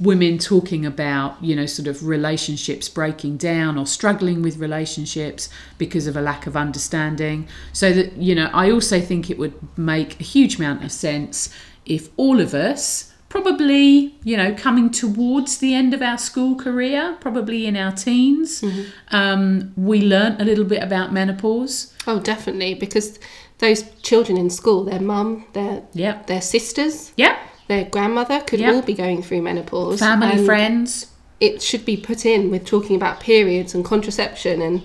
women 0.00 0.38
talking 0.38 0.86
about 0.86 1.42
you 1.44 1.54
know 1.54 1.66
sort 1.66 1.86
of 1.86 2.06
relationships 2.06 2.88
breaking 2.88 3.36
down 3.36 3.76
or 3.78 3.86
struggling 3.86 4.42
with 4.42 4.56
relationships 4.56 5.48
because 5.78 6.06
of 6.06 6.16
a 6.16 6.20
lack 6.20 6.46
of 6.46 6.56
understanding. 6.56 7.46
So 7.72 7.92
that 7.92 8.16
you 8.16 8.34
know 8.34 8.50
i 8.52 8.70
also 8.70 9.00
think 9.00 9.30
it 9.30 9.38
would 9.38 9.54
make 9.78 10.20
a 10.20 10.22
huge 10.22 10.56
amount 10.56 10.84
of 10.84 10.92
sense 10.92 11.52
if 11.86 12.08
all 12.16 12.40
of 12.40 12.54
us 12.54 13.12
probably 13.28 14.18
you 14.24 14.36
know 14.36 14.54
coming 14.54 14.90
towards 14.90 15.58
the 15.58 15.74
end 15.74 15.94
of 15.94 16.02
our 16.02 16.18
school 16.18 16.56
career 16.56 17.16
probably 17.20 17.66
in 17.66 17.76
our 17.76 17.92
teens 17.92 18.62
um, 19.10 19.72
we 19.76 20.00
learnt 20.02 20.40
a 20.40 20.44
little 20.44 20.64
bit 20.64 20.82
about 20.82 21.12
menopause. 21.12 21.94
Oh, 22.06 22.18
definitely, 22.20 22.74
because 22.74 23.18
those 23.58 23.82
children 24.02 24.38
in 24.38 24.50
school, 24.50 24.84
their 24.84 25.00
mum, 25.00 25.46
their 25.52 25.82
yeah 25.92 26.22
their 26.24 26.40
sisters, 26.40 27.12
yeah 27.16 27.36
their 27.70 27.84
grandmother 27.84 28.40
could 28.40 28.60
Yeah. 28.60 28.72
all 28.72 28.82
be 28.82 28.94
going 28.94 29.22
through 29.22 29.42
menopause. 29.42 29.98
family 30.00 30.44
friends 30.44 31.06
It 31.40 31.62
should 31.62 31.84
be 31.86 31.96
put 31.96 32.26
in 32.26 32.50
with 32.50 32.66
talking 32.66 32.96
about 32.96 33.20
periods 33.20 33.74
and 33.74 33.82
contraception 33.84 34.60
and 34.60 34.82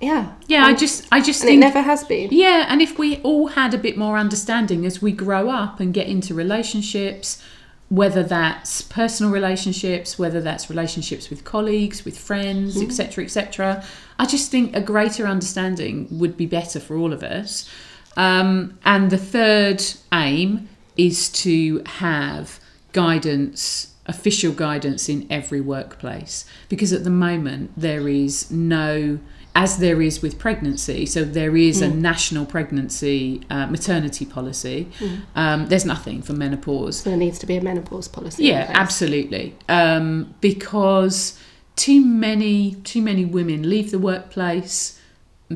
yeah, 0.00 0.22
yeah 0.46 0.64
i 0.64 0.72
just 0.74 1.06
i 1.10 1.20
just 1.20 1.40
and 1.42 1.48
it 1.48 1.52
think 1.52 1.60
never 1.60 1.82
has 1.82 2.04
been. 2.04 2.28
Yeah, 2.30 2.66
and 2.70 2.80
if 2.80 2.98
we 2.98 3.16
all 3.28 3.48
had 3.48 3.74
a 3.74 3.78
bit 3.78 3.96
more 3.98 4.16
understanding 4.16 4.86
as 4.86 5.02
we 5.02 5.10
grow 5.12 5.50
up 5.50 5.80
and 5.80 5.92
get 5.92 6.06
into 6.06 6.34
relationships, 6.34 7.42
whether 7.88 8.22
that's 8.22 8.80
personal 8.82 9.32
relationships, 9.32 10.16
whether 10.18 10.40
that's 10.40 10.70
relationships 10.70 11.30
with 11.30 11.42
colleagues, 11.44 12.04
with 12.04 12.16
friends, 12.16 12.80
etc., 12.80 13.24
etc., 13.24 13.82
I 14.20 14.24
just 14.26 14.50
think 14.52 14.76
a 14.76 14.80
greater 14.80 15.26
understanding 15.26 16.06
would 16.12 16.36
be 16.36 16.46
better 16.46 16.78
for 16.80 16.96
all 16.96 17.12
of 17.12 17.22
us. 17.24 17.68
Um, 18.16 18.78
and 18.84 19.10
the 19.10 19.18
third 19.18 19.82
aim 20.12 20.68
is 20.98 21.30
to 21.30 21.82
have 21.86 22.60
guidance, 22.92 23.94
official 24.04 24.52
guidance 24.52 25.08
in 25.08 25.26
every 25.30 25.60
workplace, 25.62 26.44
because 26.68 26.92
at 26.92 27.04
the 27.04 27.10
moment 27.10 27.70
there 27.76 28.08
is 28.08 28.50
no 28.50 29.18
as 29.54 29.78
there 29.78 30.00
is 30.00 30.22
with 30.22 30.38
pregnancy, 30.38 31.04
so 31.04 31.24
there 31.24 31.56
is 31.56 31.82
a 31.82 31.88
national 31.88 32.46
pregnancy 32.46 33.42
uh, 33.50 33.66
maternity 33.66 34.24
policy. 34.24 34.88
Um, 35.34 35.66
there's 35.66 35.84
nothing 35.84 36.22
for 36.22 36.32
menopause. 36.32 37.02
There 37.02 37.16
needs 37.16 37.40
to 37.40 37.46
be 37.46 37.56
a 37.56 37.60
menopause 37.60 38.06
policy. 38.06 38.44
Yeah, 38.44 38.70
absolutely. 38.72 39.56
Um, 39.68 40.32
because 40.40 41.36
too 41.74 42.04
many 42.04 42.74
too 42.84 43.02
many 43.02 43.24
women 43.24 43.68
leave 43.68 43.90
the 43.90 43.98
workplace 43.98 45.00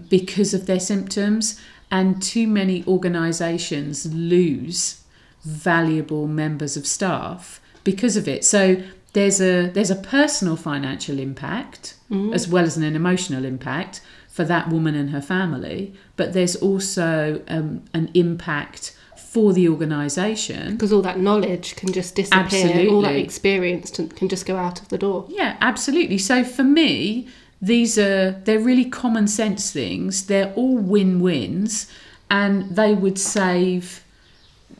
because 0.09 0.52
of 0.52 0.66
their 0.66 0.81
symptoms, 0.81 1.61
and 1.90 2.20
too 2.20 2.48
many 2.48 2.85
organisations 2.88 4.12
lose 4.12 5.01
valuable 5.44 6.26
members 6.26 6.76
of 6.76 6.87
staff 6.87 7.61
because 7.85 8.16
of 8.16 8.28
it. 8.28 8.44
So 8.44 8.83
there's 9.12 9.40
a 9.40 9.68
there's 9.68 9.90
a 9.90 9.96
personal 9.96 10.57
financial 10.57 11.18
impact 11.18 11.94
as 12.35 12.46
well 12.46 12.64
as 12.64 12.76
an 12.76 12.85
emotional 12.85 13.44
impact 13.44 14.02
for 14.28 14.44
that 14.44 14.68
woman 14.68 14.94
and 14.94 15.11
her 15.11 15.20
family, 15.22 15.94
but 16.16 16.33
there's 16.33 16.57
also 16.57 17.42
um, 17.48 17.85
an 17.94 18.11
impact 18.14 18.96
for 19.16 19.55
the 19.55 19.66
organisation 19.68 20.72
because 20.72 20.92
all 20.92 21.00
that 21.00 21.18
knowledge 21.18 21.74
can 21.76 21.90
just 21.90 22.14
disappear. 22.14 22.90
All 22.90 23.00
that 23.02 23.16
experience 23.16 23.90
can 23.90 24.28
just 24.28 24.44
go 24.44 24.57
out 24.57 24.81
of 24.81 24.88
the 24.88 24.98
door. 24.98 25.26
Yeah, 25.28 25.57
absolutely. 25.61 26.18
So 26.18 26.44
for 26.44 26.64
me, 26.64 27.28
these 27.62 27.98
are 27.98 28.33
they're 28.44 28.61
really 28.61 28.85
common 28.85 29.26
sense 29.26 29.70
things. 29.70 30.26
They're 30.26 30.52
all 30.55 30.76
win-wins 30.76 31.90
and 32.31 32.74
they 32.76 32.92
would 32.92 33.18
save 33.18 34.05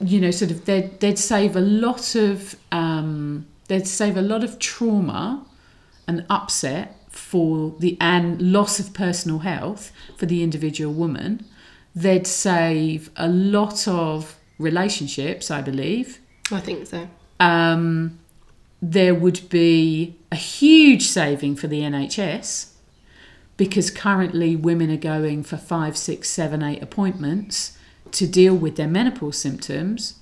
you 0.03 0.21
know 0.21 0.31
sort 0.31 0.51
of 0.51 0.65
they'd, 0.65 0.99
they'd 1.01 1.19
save 1.19 1.57
a 1.57 1.61
lot 1.61 2.15
of 2.15 2.57
um, 2.71 3.47
they'd 3.69 3.87
save 3.87 4.17
a 4.17 4.23
lot 4.23 4.45
of 4.45 4.59
trauma 4.59 5.45
and 6.07 6.25
upset 6.29 6.97
for 7.11 7.75
the 7.79 7.97
and 8.01 8.41
loss 8.41 8.81
of 8.81 8.93
personal 8.95 9.41
health 9.41 9.93
for 10.17 10.27
the 10.27 10.43
individual 10.43 10.93
woman 10.93 11.45
they'd 11.95 12.27
save 12.27 13.11
a 13.17 13.29
lot 13.29 13.87
of 13.87 14.37
relationships 14.59 15.51
i 15.51 15.61
believe 15.61 16.19
I 16.51 16.61
think 16.61 16.87
so. 16.87 17.09
um, 17.39 18.19
there 18.81 19.15
would 19.15 19.49
be 19.49 20.17
a 20.33 20.37
huge 20.37 21.05
saving 21.07 21.55
for 21.55 21.69
the 21.69 21.83
NHS 21.83 22.73
because 23.57 23.91
currently 23.93 24.57
women 24.57 24.91
are 24.91 24.97
going 24.97 25.45
for 25.45 25.57
five, 25.57 25.97
six, 25.97 26.29
seven, 26.29 26.63
eight 26.65 26.83
appointments 26.83 27.79
to 28.13 28.27
deal 28.27 28.55
with 28.55 28.77
their 28.77 28.89
menopause 28.89 29.39
symptoms. 29.39 30.17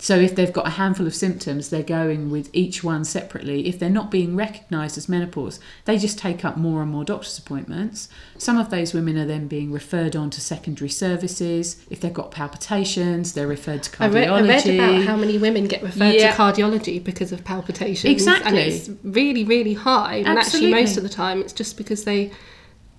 So 0.00 0.16
if 0.18 0.34
they've 0.34 0.52
got 0.52 0.66
a 0.66 0.70
handful 0.70 1.06
of 1.06 1.14
symptoms, 1.14 1.70
they're 1.70 1.82
going 1.82 2.28
with 2.30 2.50
each 2.52 2.82
one 2.82 3.04
separately. 3.04 3.68
If 3.68 3.78
they're 3.78 3.88
not 3.88 4.10
being 4.10 4.34
recognised 4.34 4.98
as 4.98 5.08
menopause, 5.08 5.60
they 5.84 5.98
just 5.98 6.18
take 6.18 6.44
up 6.44 6.56
more 6.56 6.82
and 6.82 6.90
more 6.90 7.04
doctor's 7.04 7.38
appointments. 7.38 8.08
Some 8.36 8.58
of 8.58 8.70
those 8.70 8.92
women 8.92 9.16
are 9.16 9.24
then 9.24 9.46
being 9.46 9.70
referred 9.72 10.16
on 10.16 10.30
to 10.30 10.40
secondary 10.40 10.90
services. 10.90 11.80
If 11.88 12.00
they've 12.00 12.12
got 12.12 12.32
palpitations, 12.32 13.32
they're 13.32 13.46
referred 13.46 13.84
to 13.84 13.90
cardiology. 13.90 14.00
I 14.00 14.08
read, 14.08 14.28
I 14.28 14.40
read 14.42 14.66
about 14.66 15.04
how 15.04 15.16
many 15.16 15.38
women 15.38 15.68
get 15.68 15.82
referred 15.82 16.14
Yeah. 16.14 16.32
to 16.32 16.36
cardiology 16.36 17.02
because 17.02 17.30
of 17.30 17.44
palpitations. 17.44 18.10
Exactly. 18.12 18.48
And 18.48 18.58
it's 18.58 18.90
really, 19.04 19.44
really 19.44 19.74
high. 19.74 20.16
And 20.16 20.38
actually, 20.38 20.70
most 20.72 20.96
of 20.96 21.02
the 21.04 21.08
time, 21.08 21.40
it's 21.40 21.52
just 21.52 21.76
because 21.76 22.04
they 22.04 22.32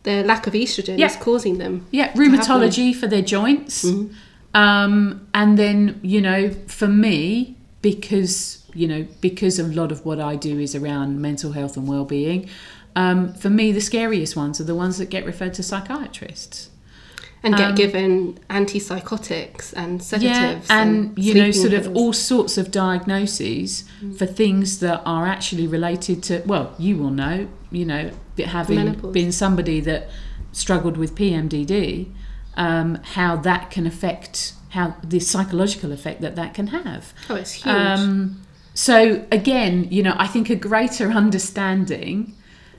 their 0.03 0.23
lack 0.23 0.47
of 0.47 0.53
estrogen 0.53 0.97
Yeah. 0.99 1.07
is 1.07 1.15
causing 1.17 1.57
them. 1.57 1.87
Yeah, 1.91 2.03
to 2.03 2.09
have 2.11 2.17
them. 2.17 2.39
rheumatology 2.39 2.95
for 2.95 3.07
their 3.07 3.23
joints. 3.23 3.83
Mm-hmm. 3.83 4.13
Um, 4.55 5.27
and 5.33 5.57
then, 5.59 5.99
you 6.01 6.21
know, 6.21 6.49
for 6.67 6.87
me, 6.87 7.55
because, 7.81 8.63
you 8.73 8.87
know, 8.87 9.05
because 9.21 9.59
a 9.59 9.63
lot 9.63 9.91
of 9.91 10.05
what 10.05 10.19
I 10.19 10.35
do 10.35 10.59
is 10.59 10.73
around 10.75 11.21
mental 11.21 11.51
health 11.51 11.75
and 11.77 11.87
well-being, 11.87 12.49
um, 12.95 13.33
for 13.33 13.49
me, 13.49 13.71
the 13.73 13.81
scariest 13.81 14.35
ones 14.35 14.61
are 14.61 14.63
the 14.63 14.73
ones 14.75 14.97
that 14.97 15.09
get 15.09 15.25
referred 15.25 15.53
to 15.55 15.63
psychiatrists. 15.63 16.69
And 17.43 17.55
get 17.55 17.69
Um, 17.71 17.75
given 17.75 18.39
antipsychotics 18.49 19.73
and 19.75 20.01
sedatives 20.01 20.23
Yeah, 20.39 20.39
sedatives. 20.61 20.67
and, 20.69 21.13
you 21.17 21.33
know, 21.35 21.51
sort 21.51 21.73
of 21.73 21.95
all 21.95 22.13
sorts 22.13 22.57
of 22.57 22.71
diagnoses 22.71 23.83
for 24.17 24.25
things 24.25 24.79
that 24.79 25.01
are 25.05 25.27
actually 25.27 25.67
related 25.67 26.23
to, 26.23 26.41
well, 26.45 26.73
you 26.79 26.97
will 26.97 27.11
know, 27.11 27.47
you 27.71 27.85
know, 27.85 28.09
having 28.43 28.77
Menopause. 28.77 29.13
been 29.13 29.31
somebody 29.31 29.79
that 29.81 30.09
struggled 30.53 30.97
with 30.97 31.13
PMDD, 31.13 32.07
um, 32.57 32.95
how 33.03 33.35
that 33.37 33.71
can 33.71 33.85
affect, 33.85 34.53
how 34.69 34.95
the 35.03 35.19
psychological 35.19 35.91
effect 35.91 36.21
that 36.21 36.35
that 36.35 36.53
can 36.53 36.67
have. 36.67 37.13
Oh, 37.29 37.35
it's 37.35 37.53
huge. 37.53 37.75
Um, 37.75 38.41
so 38.73 39.25
again, 39.31 39.87
you 39.89 40.03
know, 40.03 40.15
I 40.17 40.27
think 40.27 40.49
a 40.49 40.55
greater 40.55 41.09
understanding 41.23 42.35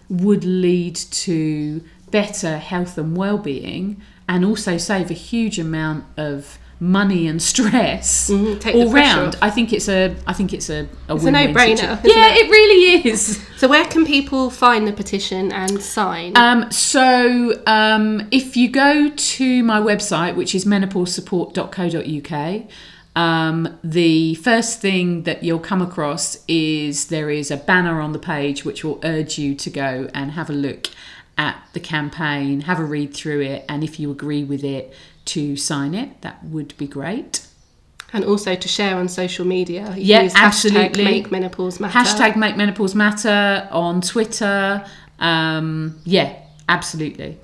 would 0.09 0.45
lead 0.45 0.95
to 0.95 1.83
better 2.11 2.59
health 2.59 2.97
and 2.97 3.17
well-being 3.17 4.01
and 4.29 4.45
also 4.45 4.77
save 4.77 5.11
a 5.11 5.15
huge 5.15 5.59
amount 5.59 6.05
of 6.17 6.59
money 6.79 7.27
and 7.27 7.41
stress 7.43 8.29
Mhm, 8.31 8.61
take 8.61 8.75
all 8.75 8.91
round. 8.93 9.37
I 9.41 9.49
think 9.51 9.73
it's 9.73 9.89
a 9.89 10.15
I 10.27 10.33
think 10.35 10.53
it's 10.53 10.69
a, 10.69 10.87
a 11.09 11.15
It's 11.17 11.25
a 11.25 11.31
no-brainer, 11.31 11.73
isn't 11.73 12.05
Yeah, 12.05 12.35
it? 12.35 12.47
it 12.47 12.51
really 12.51 13.09
is. 13.11 13.41
So 13.57 13.69
where 13.69 13.87
can 13.87 14.05
people 14.05 14.51
find 14.51 14.87
the 14.87 14.93
petition 14.93 15.51
and 15.51 15.81
sign? 15.81 16.37
Um, 16.37 16.71
so 16.71 17.59
um, 17.67 18.29
if 18.31 18.55
you 18.55 18.69
go 18.69 19.09
to 19.09 19.63
my 19.63 19.81
website, 19.81 20.37
which 20.37 20.55
is 20.55 20.67
menopausesupport.co.uk, 20.67 22.63
um, 23.17 23.79
the 23.83 24.35
first 24.35 24.81
thing 24.83 25.23
that 25.23 25.43
you'll 25.43 25.59
come 25.59 25.81
across 25.81 26.39
is 26.47 27.07
there 27.07 27.31
is 27.31 27.51
a 27.51 27.57
banner 27.57 27.99
on 28.01 28.13
the 28.13 28.19
page 28.19 28.65
which 28.65 28.85
will 28.85 29.01
urge 29.03 29.39
you 29.39 29.55
to 29.55 29.71
go 29.71 30.09
and 30.13 30.33
have 30.33 30.51
a 30.51 30.53
look 30.53 30.89
at 31.39 31.57
the 31.73 31.81
campaign, 31.81 32.63
have 32.63 32.79
a 32.79 32.85
read 32.85 33.15
through 33.15 33.41
it, 33.41 33.65
and 33.71 33.83
if 33.83 33.99
you 33.99 34.11
agree 34.11 34.45
with 34.45 34.63
it, 34.65 34.93
to 35.27 35.57
sign 35.57 35.95
it. 35.95 36.21
That 36.23 36.43
would 36.45 36.77
be 36.77 36.87
great. 36.87 37.43
and 38.13 38.25
also 38.25 38.55
to 38.55 38.69
share 38.69 38.97
on 38.97 39.09
social 39.09 39.45
media. 39.45 39.93
You 39.97 40.05
Yeah, 40.05 40.29
absolutely. 40.37 41.05
Hashtag 41.05 41.11
make 41.13 41.31
menopause 41.33 41.81
matter. 41.81 41.99
Hashtag 41.99 42.37
make 42.37 42.57
menopause 42.57 42.95
matter 42.95 43.69
on 43.71 44.01
Twitter. 44.01 44.85
Um, 45.19 45.99
yeah, 46.05 46.37
absolutely. 46.69 47.39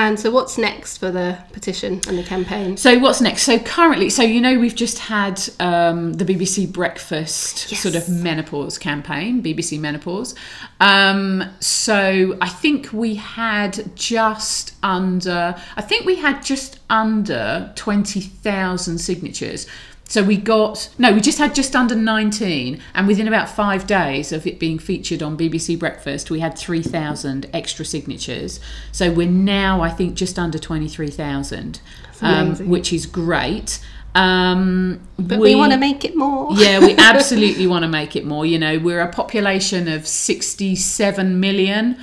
And 0.00 0.18
so 0.18 0.30
what's 0.30 0.56
next 0.56 0.98
for 0.98 1.10
the 1.10 1.36
petition 1.52 1.94
and 2.06 2.16
the 2.16 2.22
campaign? 2.22 2.76
So 2.76 3.00
what's 3.00 3.20
next? 3.20 3.42
So 3.42 3.58
currently, 3.58 4.10
so 4.10 4.22
you 4.22 4.40
know 4.40 4.56
we've 4.56 4.76
just 4.76 5.00
had 5.00 5.42
um, 5.58 6.12
the 6.12 6.24
BBC 6.24 6.72
Breakfast 6.72 7.72
Yes. 7.72 7.80
sort 7.80 7.96
of 7.96 8.08
menopause 8.08 8.78
campaign, 8.78 9.42
BBC 9.42 9.80
Menopause. 9.80 10.36
Um, 10.78 11.42
so 11.58 12.38
I 12.40 12.48
think 12.48 12.92
we 12.92 13.16
had 13.16 13.90
just 13.96 14.74
under, 14.84 15.56
I 15.76 15.82
think 15.82 16.06
we 16.06 16.14
had 16.14 16.44
just 16.44 16.78
under 16.88 17.72
twenty 17.74 18.20
thousand 18.20 18.98
signatures. 18.98 19.66
So 20.08 20.22
we 20.22 20.38
got 20.38 20.88
no, 20.98 21.12
we 21.12 21.20
just 21.20 21.38
had 21.38 21.54
just 21.54 21.76
under 21.76 21.94
19, 21.94 22.80
and 22.94 23.06
within 23.06 23.28
about 23.28 23.48
five 23.48 23.86
days 23.86 24.32
of 24.32 24.46
it 24.46 24.58
being 24.58 24.78
featured 24.78 25.22
on 25.22 25.36
BBC 25.36 25.78
Breakfast, 25.78 26.30
we 26.30 26.40
had 26.40 26.56
3,000 26.58 27.48
extra 27.52 27.84
signatures. 27.84 28.58
So 28.90 29.12
we're 29.12 29.28
now, 29.28 29.82
I 29.82 29.90
think, 29.90 30.14
just 30.14 30.38
under 30.38 30.58
23,000, 30.58 31.80
um, 32.22 32.56
which 32.68 32.90
is 32.90 33.04
great. 33.04 33.80
Um, 34.14 35.00
But 35.18 35.40
we, 35.40 35.54
want 35.54 35.72
to 35.72 35.78
make 35.78 36.06
it 36.06 36.16
more. 36.16 36.48
yeah, 36.54 36.80
we 36.80 36.94
absolutely 36.98 37.66
want 37.66 37.82
to 37.82 37.88
make 37.88 38.16
it 38.16 38.24
more. 38.24 38.46
You 38.46 38.58
know, 38.58 38.78
we're 38.78 39.02
a 39.02 39.12
population 39.12 39.88
of 39.88 40.06
67 40.06 41.38
million, 41.38 41.98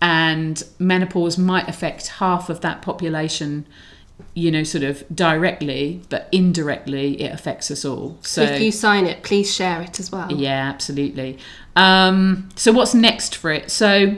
and 0.00 0.62
menopause 0.78 1.36
might 1.36 1.68
affect 1.68 2.08
half 2.08 2.48
of 2.48 2.62
that 2.62 2.80
population, 2.80 3.66
you 4.34 4.50
know, 4.50 4.62
sort 4.62 4.84
of 4.84 5.04
directly, 5.14 6.02
but 6.08 6.28
indirectly 6.32 7.20
it 7.20 7.32
affects 7.32 7.70
us 7.70 7.84
all. 7.84 8.18
So, 8.22 8.42
if 8.42 8.60
you 8.60 8.72
sign 8.72 9.06
it, 9.06 9.22
please 9.22 9.54
share 9.54 9.80
it 9.82 10.00
as 10.00 10.10
well. 10.10 10.30
yeah, 10.32 10.68
absolutely. 10.68 11.38
Um, 11.76 12.48
so, 12.56 12.72
what's 12.72 12.94
next 12.94 13.34
for 13.34 13.50
it? 13.50 13.70
So, 13.70 14.16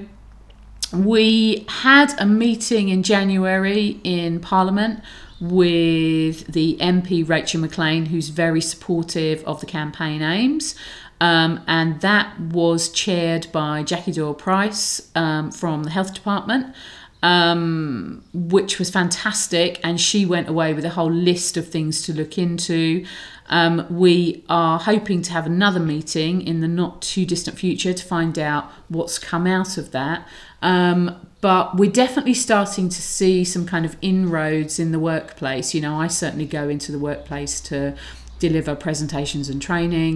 we 0.92 1.64
had 1.68 2.14
a 2.20 2.26
meeting 2.26 2.88
in 2.88 3.02
January 3.02 4.00
in 4.04 4.40
Parliament 4.40 5.02
with 5.40 6.46
the 6.46 6.76
MP 6.80 7.28
Rachel 7.28 7.60
Maclean, 7.60 8.06
who's 8.06 8.28
very 8.28 8.60
supportive 8.60 9.42
of 9.44 9.60
the 9.60 9.66
campaign 9.66 10.22
aims. 10.22 10.76
Um, 11.20 11.62
and 11.68 12.00
that 12.00 12.38
was 12.40 12.88
chaired 12.88 13.46
by 13.52 13.84
Jackie 13.84 14.10
Doyle 14.10 14.34
Price 14.34 15.08
um, 15.14 15.52
from 15.52 15.84
the 15.84 15.90
Health 15.90 16.14
Department, 16.14 16.74
um, 17.22 18.24
which 18.32 18.78
was 18.78 18.90
fantastic. 18.90 19.80
And 19.84 20.00
she 20.00 20.26
went 20.26 20.48
away 20.48 20.74
with 20.74 20.84
a 20.84 20.90
whole 20.90 21.10
list 21.10 21.56
of 21.56 21.68
things 21.68 22.02
to 22.02 22.12
look 22.12 22.38
into. 22.38 23.04
Um, 23.48 23.86
we 23.90 24.44
are 24.48 24.78
hoping 24.78 25.22
to 25.22 25.32
have 25.32 25.46
another 25.46 25.80
meeting 25.80 26.40
in 26.42 26.60
the 26.60 26.68
not 26.68 27.02
too 27.02 27.26
distant 27.26 27.58
future 27.58 27.92
to 27.92 28.04
find 28.04 28.38
out 28.38 28.70
what's 28.88 29.18
come 29.18 29.46
out 29.46 29.76
of 29.76 29.92
that. 29.92 30.26
Um, 30.62 31.28
but 31.40 31.76
we're 31.76 31.90
definitely 31.90 32.34
starting 32.34 32.88
to 32.88 33.02
see 33.02 33.44
some 33.44 33.66
kind 33.66 33.84
of 33.84 33.96
inroads 34.00 34.78
in 34.78 34.92
the 34.92 35.00
workplace. 35.00 35.74
You 35.74 35.80
know, 35.80 36.00
I 36.00 36.06
certainly 36.06 36.46
go 36.46 36.68
into 36.68 36.92
the 36.92 37.00
workplace 37.00 37.60
to 37.62 37.96
deliver 38.46 38.72
presentations 38.86 39.46
and 39.52 39.58
training 39.70 40.14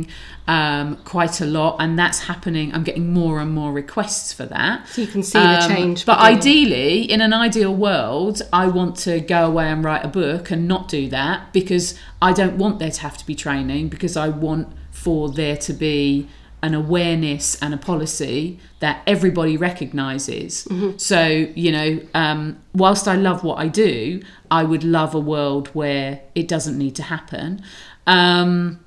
um, 0.56 0.96
quite 1.14 1.36
a 1.40 1.46
lot, 1.58 1.72
and 1.82 1.90
that's 2.02 2.20
happening. 2.30 2.66
I'm 2.74 2.84
getting 2.90 3.06
more 3.12 3.36
and 3.40 3.50
more 3.60 3.72
requests 3.82 4.32
for 4.38 4.46
that. 4.56 4.74
So 4.88 5.02
you 5.04 5.08
can 5.14 5.22
see 5.22 5.38
the 5.38 5.62
Um, 5.64 5.70
change. 5.72 5.98
But 6.06 6.16
beginning. 6.18 6.38
ideally, 6.38 6.92
in 7.14 7.20
an 7.20 7.32
ideal 7.46 7.74
world, 7.88 8.36
I 8.52 8.64
want 8.78 8.94
to 9.08 9.20
go 9.36 9.40
away 9.50 9.66
and 9.74 9.80
write 9.88 10.04
a 10.04 10.12
book 10.22 10.44
and 10.52 10.60
not 10.74 10.82
do 10.98 11.02
that 11.18 11.36
because 11.52 11.86
I 12.28 12.30
don't 12.40 12.56
want 12.62 12.74
there 12.80 12.90
to 12.98 13.00
have 13.08 13.16
to 13.22 13.26
be 13.26 13.34
training 13.46 13.82
because 13.88 14.14
I 14.16 14.28
want 14.46 14.66
for 14.90 15.28
there 15.40 15.56
to 15.68 15.72
be 15.88 16.28
an 16.62 16.74
awareness 16.74 17.46
and 17.62 17.72
a 17.74 17.76
policy 17.76 18.58
that 18.80 18.96
everybody 19.06 19.56
recognizes. 19.68 20.66
So, 20.96 21.20
you 21.64 21.70
know, 21.76 21.90
um, 22.14 22.38
whilst 22.74 23.06
I 23.06 23.14
love 23.28 23.44
what 23.44 23.58
I 23.58 23.68
do, 23.68 24.20
I 24.50 24.62
would 24.70 24.82
love 24.98 25.14
a 25.14 25.20
world 25.34 25.68
where 25.80 26.08
it 26.34 26.46
doesn't 26.48 26.76
need 26.84 26.94
to 26.96 27.04
happen. 27.14 27.62
Um, 28.06 28.80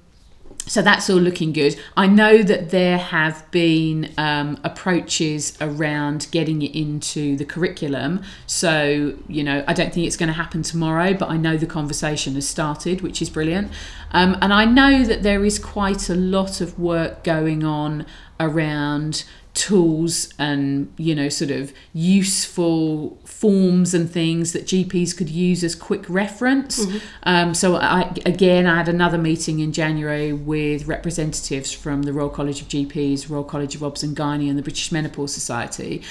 so 0.69 0.83
that's 0.83 1.09
all 1.09 1.17
looking 1.17 1.51
good. 1.51 1.79
I 1.97 2.05
know 2.05 2.43
that 2.43 2.69
there 2.69 2.99
have 2.99 3.49
been 3.49 4.13
um, 4.19 4.59
approaches 4.63 5.57
around 5.59 6.27
getting 6.29 6.61
it 6.61 6.75
into 6.75 7.35
the 7.37 7.45
curriculum. 7.45 8.21
So, 8.45 9.17
you 9.27 9.43
know, 9.43 9.63
I 9.67 9.73
don't 9.73 9.91
think 9.91 10.05
it's 10.05 10.15
going 10.15 10.27
to 10.27 10.33
happen 10.33 10.61
tomorrow, 10.61 11.15
but 11.15 11.27
I 11.27 11.37
know 11.37 11.57
the 11.57 11.65
conversation 11.65 12.35
has 12.35 12.47
started, 12.47 13.01
which 13.01 13.19
is 13.19 13.31
brilliant. 13.31 13.71
Um, 14.11 14.37
and 14.43 14.53
I 14.53 14.65
know 14.65 15.03
that 15.05 15.23
there 15.23 15.43
is 15.43 15.57
quite 15.57 16.07
a 16.07 16.15
lot 16.15 16.61
of 16.61 16.77
work 16.77 17.23
going 17.23 17.63
on 17.63 18.05
around 18.39 19.23
tools 19.59 20.33
and 20.39 20.91
you 20.95 21.13
know 21.13 21.27
sort 21.27 21.51
of 21.51 21.73
useful 21.91 23.19
forms 23.25 23.93
and 23.93 24.09
things 24.09 24.53
that 24.53 24.65
GPs 24.65 25.15
could 25.15 25.29
use 25.29 25.65
as 25.65 25.75
quick 25.75 26.09
reference. 26.09 26.87
Um, 27.23 27.53
so 27.53 27.75
I 27.75 28.13
again 28.25 28.65
I 28.65 28.77
had 28.77 28.87
another 28.87 29.17
meeting 29.17 29.59
in 29.59 29.73
January 29.73 30.31
with 30.31 30.87
representatives 30.87 31.73
from 31.73 32.03
the 32.03 32.13
Royal 32.13 32.29
College 32.29 32.61
of 32.61 32.69
GPs, 32.69 33.29
Royal 33.29 33.43
College 33.43 33.75
of 33.75 33.83
Obs 33.83 34.01
and 34.01 34.15
Gynae, 34.15 34.49
and 34.49 34.57
the 34.57 34.63
British 34.63 34.93
Menopause 34.93 35.33
Society. 35.33 36.01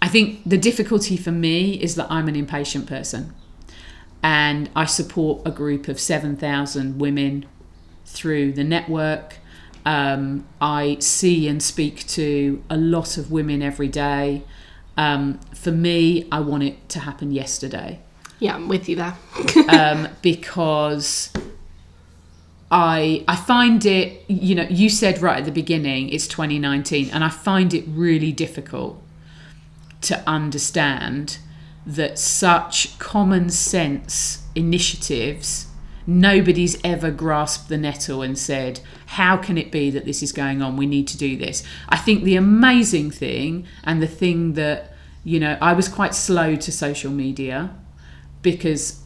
I 0.00 0.08
think 0.08 0.40
the 0.46 0.58
difficulty 0.58 1.18
for 1.18 1.30
me 1.30 1.74
is 1.74 1.96
that 1.96 2.06
I'm 2.10 2.26
an 2.26 2.36
impatient 2.36 2.86
person, 2.86 3.34
and 4.22 4.70
I 4.74 4.86
support 4.86 5.42
a 5.44 5.50
group 5.50 5.88
of 5.88 6.00
seven 6.00 6.36
thousand 6.36 6.98
women 6.98 7.44
through 8.06 8.52
the 8.52 8.64
network. 8.64 9.36
Um, 9.86 10.46
I 10.60 10.96
see 11.00 11.46
and 11.46 11.62
speak 11.62 12.06
to 12.08 12.62
a 12.70 12.76
lot 12.76 13.18
of 13.18 13.30
women 13.30 13.62
every 13.62 13.88
day. 13.88 14.42
Um, 14.96 15.38
for 15.54 15.72
me, 15.72 16.26
I 16.30 16.40
want 16.40 16.62
it 16.62 16.88
to 16.90 17.00
happen 17.00 17.32
yesterday 17.32 18.00
Yeah, 18.38 18.54
I'm 18.54 18.68
with 18.68 18.88
you 18.88 18.96
there. 18.96 19.16
um, 19.68 20.08
because 20.22 21.32
I 22.70 23.24
I 23.26 23.36
find 23.36 23.84
it. 23.84 24.24
You 24.28 24.54
know, 24.54 24.66
you 24.68 24.88
said 24.88 25.22
right 25.22 25.38
at 25.38 25.44
the 25.44 25.52
beginning 25.52 26.08
it's 26.10 26.26
2019, 26.28 27.10
and 27.10 27.24
I 27.24 27.28
find 27.28 27.72
it 27.74 27.84
really 27.88 28.32
difficult 28.32 29.00
to 30.02 30.22
understand 30.28 31.38
that 31.86 32.18
such 32.18 32.98
common 32.98 33.50
sense 33.50 34.42
initiatives 34.54 35.68
nobody's 36.06 36.78
ever 36.84 37.10
grasped 37.10 37.68
the 37.68 37.78
nettle 37.78 38.22
and 38.22 38.38
said 38.38 38.80
how 39.14 39.36
can 39.36 39.56
it 39.58 39.70
be 39.70 39.90
that 39.90 40.04
this 40.04 40.22
is 40.22 40.32
going 40.32 40.62
on 40.62 40.76
we 40.76 40.86
need 40.86 41.06
to 41.06 41.16
do 41.16 41.36
this 41.36 41.62
i 41.88 41.96
think 41.96 42.24
the 42.24 42.36
amazing 42.36 43.10
thing 43.10 43.66
and 43.84 44.02
the 44.02 44.06
thing 44.06 44.54
that 44.54 44.92
you 45.24 45.38
know 45.40 45.56
i 45.60 45.72
was 45.72 45.88
quite 45.88 46.14
slow 46.14 46.54
to 46.56 46.70
social 46.70 47.10
media 47.10 47.74
because 48.42 49.00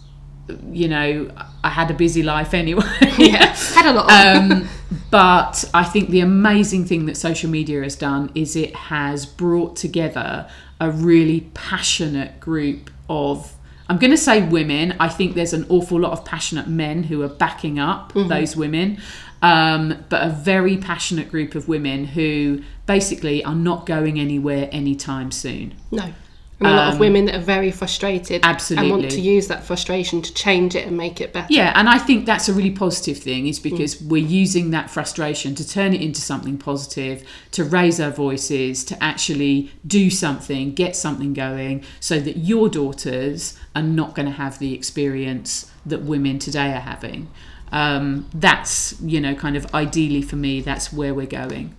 you 0.71 0.89
know 0.89 1.31
i 1.63 1.69
had 1.69 1.91
a 1.91 1.95
busy 1.95 2.23
life 2.23 2.55
anyway 2.55 2.83
yeah, 3.19 3.55
had 3.75 3.87
a 3.87 3.93
lot. 3.93 4.11
Of, 4.11 4.51
um, 4.53 4.69
but 5.11 5.65
I 5.75 5.85
think 5.85 6.11
the 6.11 6.21
amazing 6.21 6.85
thing 6.85 7.07
that 7.07 7.17
social 7.17 7.51
media 7.51 7.83
has 7.83 7.97
done 7.97 8.31
is 8.35 8.57
it 8.57 8.75
has 8.75 9.27
brought 9.27 9.77
together 9.77 10.49
a 10.81 10.91
really 10.91 11.49
passionate 11.55 12.41
group 12.41 12.91
of. 13.09 13.55
I'm 13.91 13.99
going 13.99 14.11
to 14.11 14.19
say 14.19 14.47
women. 14.47 14.95
I 15.01 15.09
think 15.09 15.35
there's 15.35 15.55
an 15.55 15.65
awful 15.71 15.99
lot 15.99 16.13
of 16.13 16.23
passionate 16.25 16.69
men 16.69 17.05
who 17.05 17.23
are 17.23 17.29
backing 17.29 17.79
up 17.79 18.13
those 18.13 18.55
women, 18.55 19.01
um, 19.43 20.05
but 20.09 20.27
a 20.27 20.31
very 20.31 20.77
passionate 20.77 21.31
group 21.31 21.55
of 21.55 21.69
women 21.69 22.05
who 22.05 22.63
basically 22.87 23.45
are 23.45 23.55
not 23.55 23.87
going 23.87 24.19
anywhere 24.19 24.69
anytime 24.73 25.31
soon. 25.31 25.75
no. 25.91 26.13
And 26.61 26.67
a 26.67 26.71
lot 26.73 26.89
of 26.89 26.95
um, 26.95 26.99
women 26.99 27.27
that 27.27 27.37
are 27.37 27.41
very 27.41 27.71
frustrated 27.71 28.43
and 28.43 28.45
Absolutely. 28.45 28.91
want 28.91 29.11
to 29.13 29.21
use 29.21 29.47
that 29.47 29.63
frustration 29.63 30.23
to 30.23 30.35
change 30.35 30.75
it 30.75 30.89
and 30.89 30.97
make 30.97 31.21
it 31.21 31.33
better. 31.33 31.47
Yeah, 31.51 31.73
and 31.77 31.89
I 31.89 31.99
think 31.99 32.27
that's 32.27 32.49
a 32.49 32.53
really 32.53 32.73
positive 32.73 33.17
thing, 33.17 33.47
is 33.47 33.61
because 33.61 34.03
we're 34.03 34.27
using 34.27 34.73
that 34.73 34.91
frustration 34.91 35.55
to 35.55 35.69
turn 35.69 35.95
it 35.95 36.03
into 36.03 36.21
something 36.21 36.59
positive, 36.59 37.25
to 37.53 37.63
raise 37.63 38.01
our 38.01 38.11
voices, 38.11 38.83
to 38.87 39.01
actually 39.01 39.71
do 39.87 40.11
something, 40.11 40.75
get 40.75 40.97
something 40.97 41.33
going, 41.33 41.85
so 42.01 42.19
that 42.19 42.39
your 42.39 42.69
daughters 42.69 43.57
are 43.77 43.83
not 43.83 44.17
going 44.17 44.27
to 44.27 44.33
have 44.33 44.59
the 44.59 44.75
experience 44.75 45.71
that 45.87 46.03
women 46.03 46.41
today 46.41 46.73
are 46.73 46.81
having. 46.81 47.29
Um, 47.73 48.29
that's 48.35 48.99
you 49.01 49.21
know 49.21 49.35
kind 49.35 49.57
of 49.57 49.73
ideally 49.75 50.23
for 50.23 50.37
me. 50.37 50.61
That's 50.61 50.93
where 50.93 51.15
we're 51.15 51.27
going. 51.27 51.75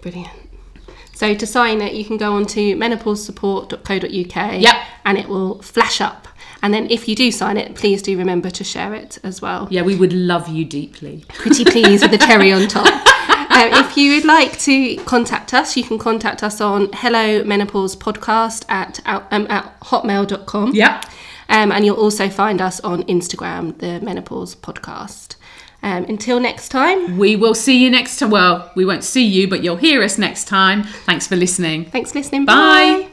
Brilliant. 0.00 0.30
So 1.14 1.34
to 1.34 1.46
sign 1.46 1.80
it, 1.80 1.94
you 1.94 2.04
can 2.04 2.16
go 2.16 2.32
on 2.34 2.44
to 2.46 2.74
menopausesupport.co.uk 2.76 4.60
Yep. 4.62 4.74
and 5.04 5.16
it 5.18 5.28
will 5.28 5.62
flash 5.62 6.00
up. 6.00 6.26
And 6.62 6.74
then 6.74 6.90
if 6.90 7.06
you 7.08 7.14
do 7.14 7.30
sign 7.30 7.56
it, 7.56 7.74
please 7.74 8.02
do 8.02 8.16
remember 8.18 8.50
to 8.50 8.64
share 8.64 8.94
it 8.94 9.18
as 9.22 9.40
well. 9.40 9.68
Yeah, 9.70 9.82
we 9.82 9.94
would 9.96 10.12
love 10.12 10.48
you 10.48 10.64
deeply. 10.64 11.24
Pretty 11.28 11.64
please 11.64 12.02
with 12.02 12.10
the 12.10 12.18
cherry 12.26 12.52
on 12.52 12.66
top. 12.68 12.86
Um, 12.86 13.70
if 13.84 13.96
you 13.96 14.14
would 14.16 14.24
like 14.24 14.58
to 14.60 14.96
contact 15.04 15.54
us, 15.54 15.76
you 15.76 15.84
can 15.84 15.98
contact 15.98 16.42
us 16.42 16.60
on 16.60 16.88
hello 16.92 17.44
menopause 17.44 17.94
podcast 17.94 18.64
at, 18.68 18.98
um, 19.06 19.46
at 19.50 19.78
hotmail.com. 19.80 20.74
Yeah. 20.74 21.00
Um, 21.48 21.72
and 21.72 21.84
you'll 21.84 21.96
also 21.96 22.28
find 22.28 22.60
us 22.60 22.80
on 22.80 23.02
Instagram, 23.04 23.78
the 23.78 24.00
menopause 24.00 24.56
podcast. 24.56 25.36
Um, 25.82 26.04
until 26.04 26.40
next 26.40 26.70
time, 26.70 27.18
We 27.18 27.36
will 27.36 27.54
see 27.54 27.76
you 27.82 27.90
next 27.90 28.18
time. 28.18 28.30
Well, 28.30 28.72
we 28.74 28.86
won't 28.86 29.04
see 29.04 29.24
you, 29.26 29.48
but 29.48 29.62
you'll 29.62 29.76
hear 29.76 30.02
us 30.02 30.16
next 30.16 30.48
time. 30.48 30.84
Thanks 31.04 31.26
for 31.26 31.36
listening. 31.36 31.84
thanks 31.84 32.12
for 32.12 32.18
listening. 32.18 32.46
Bye. 32.46 32.54
Bye. 32.54 33.08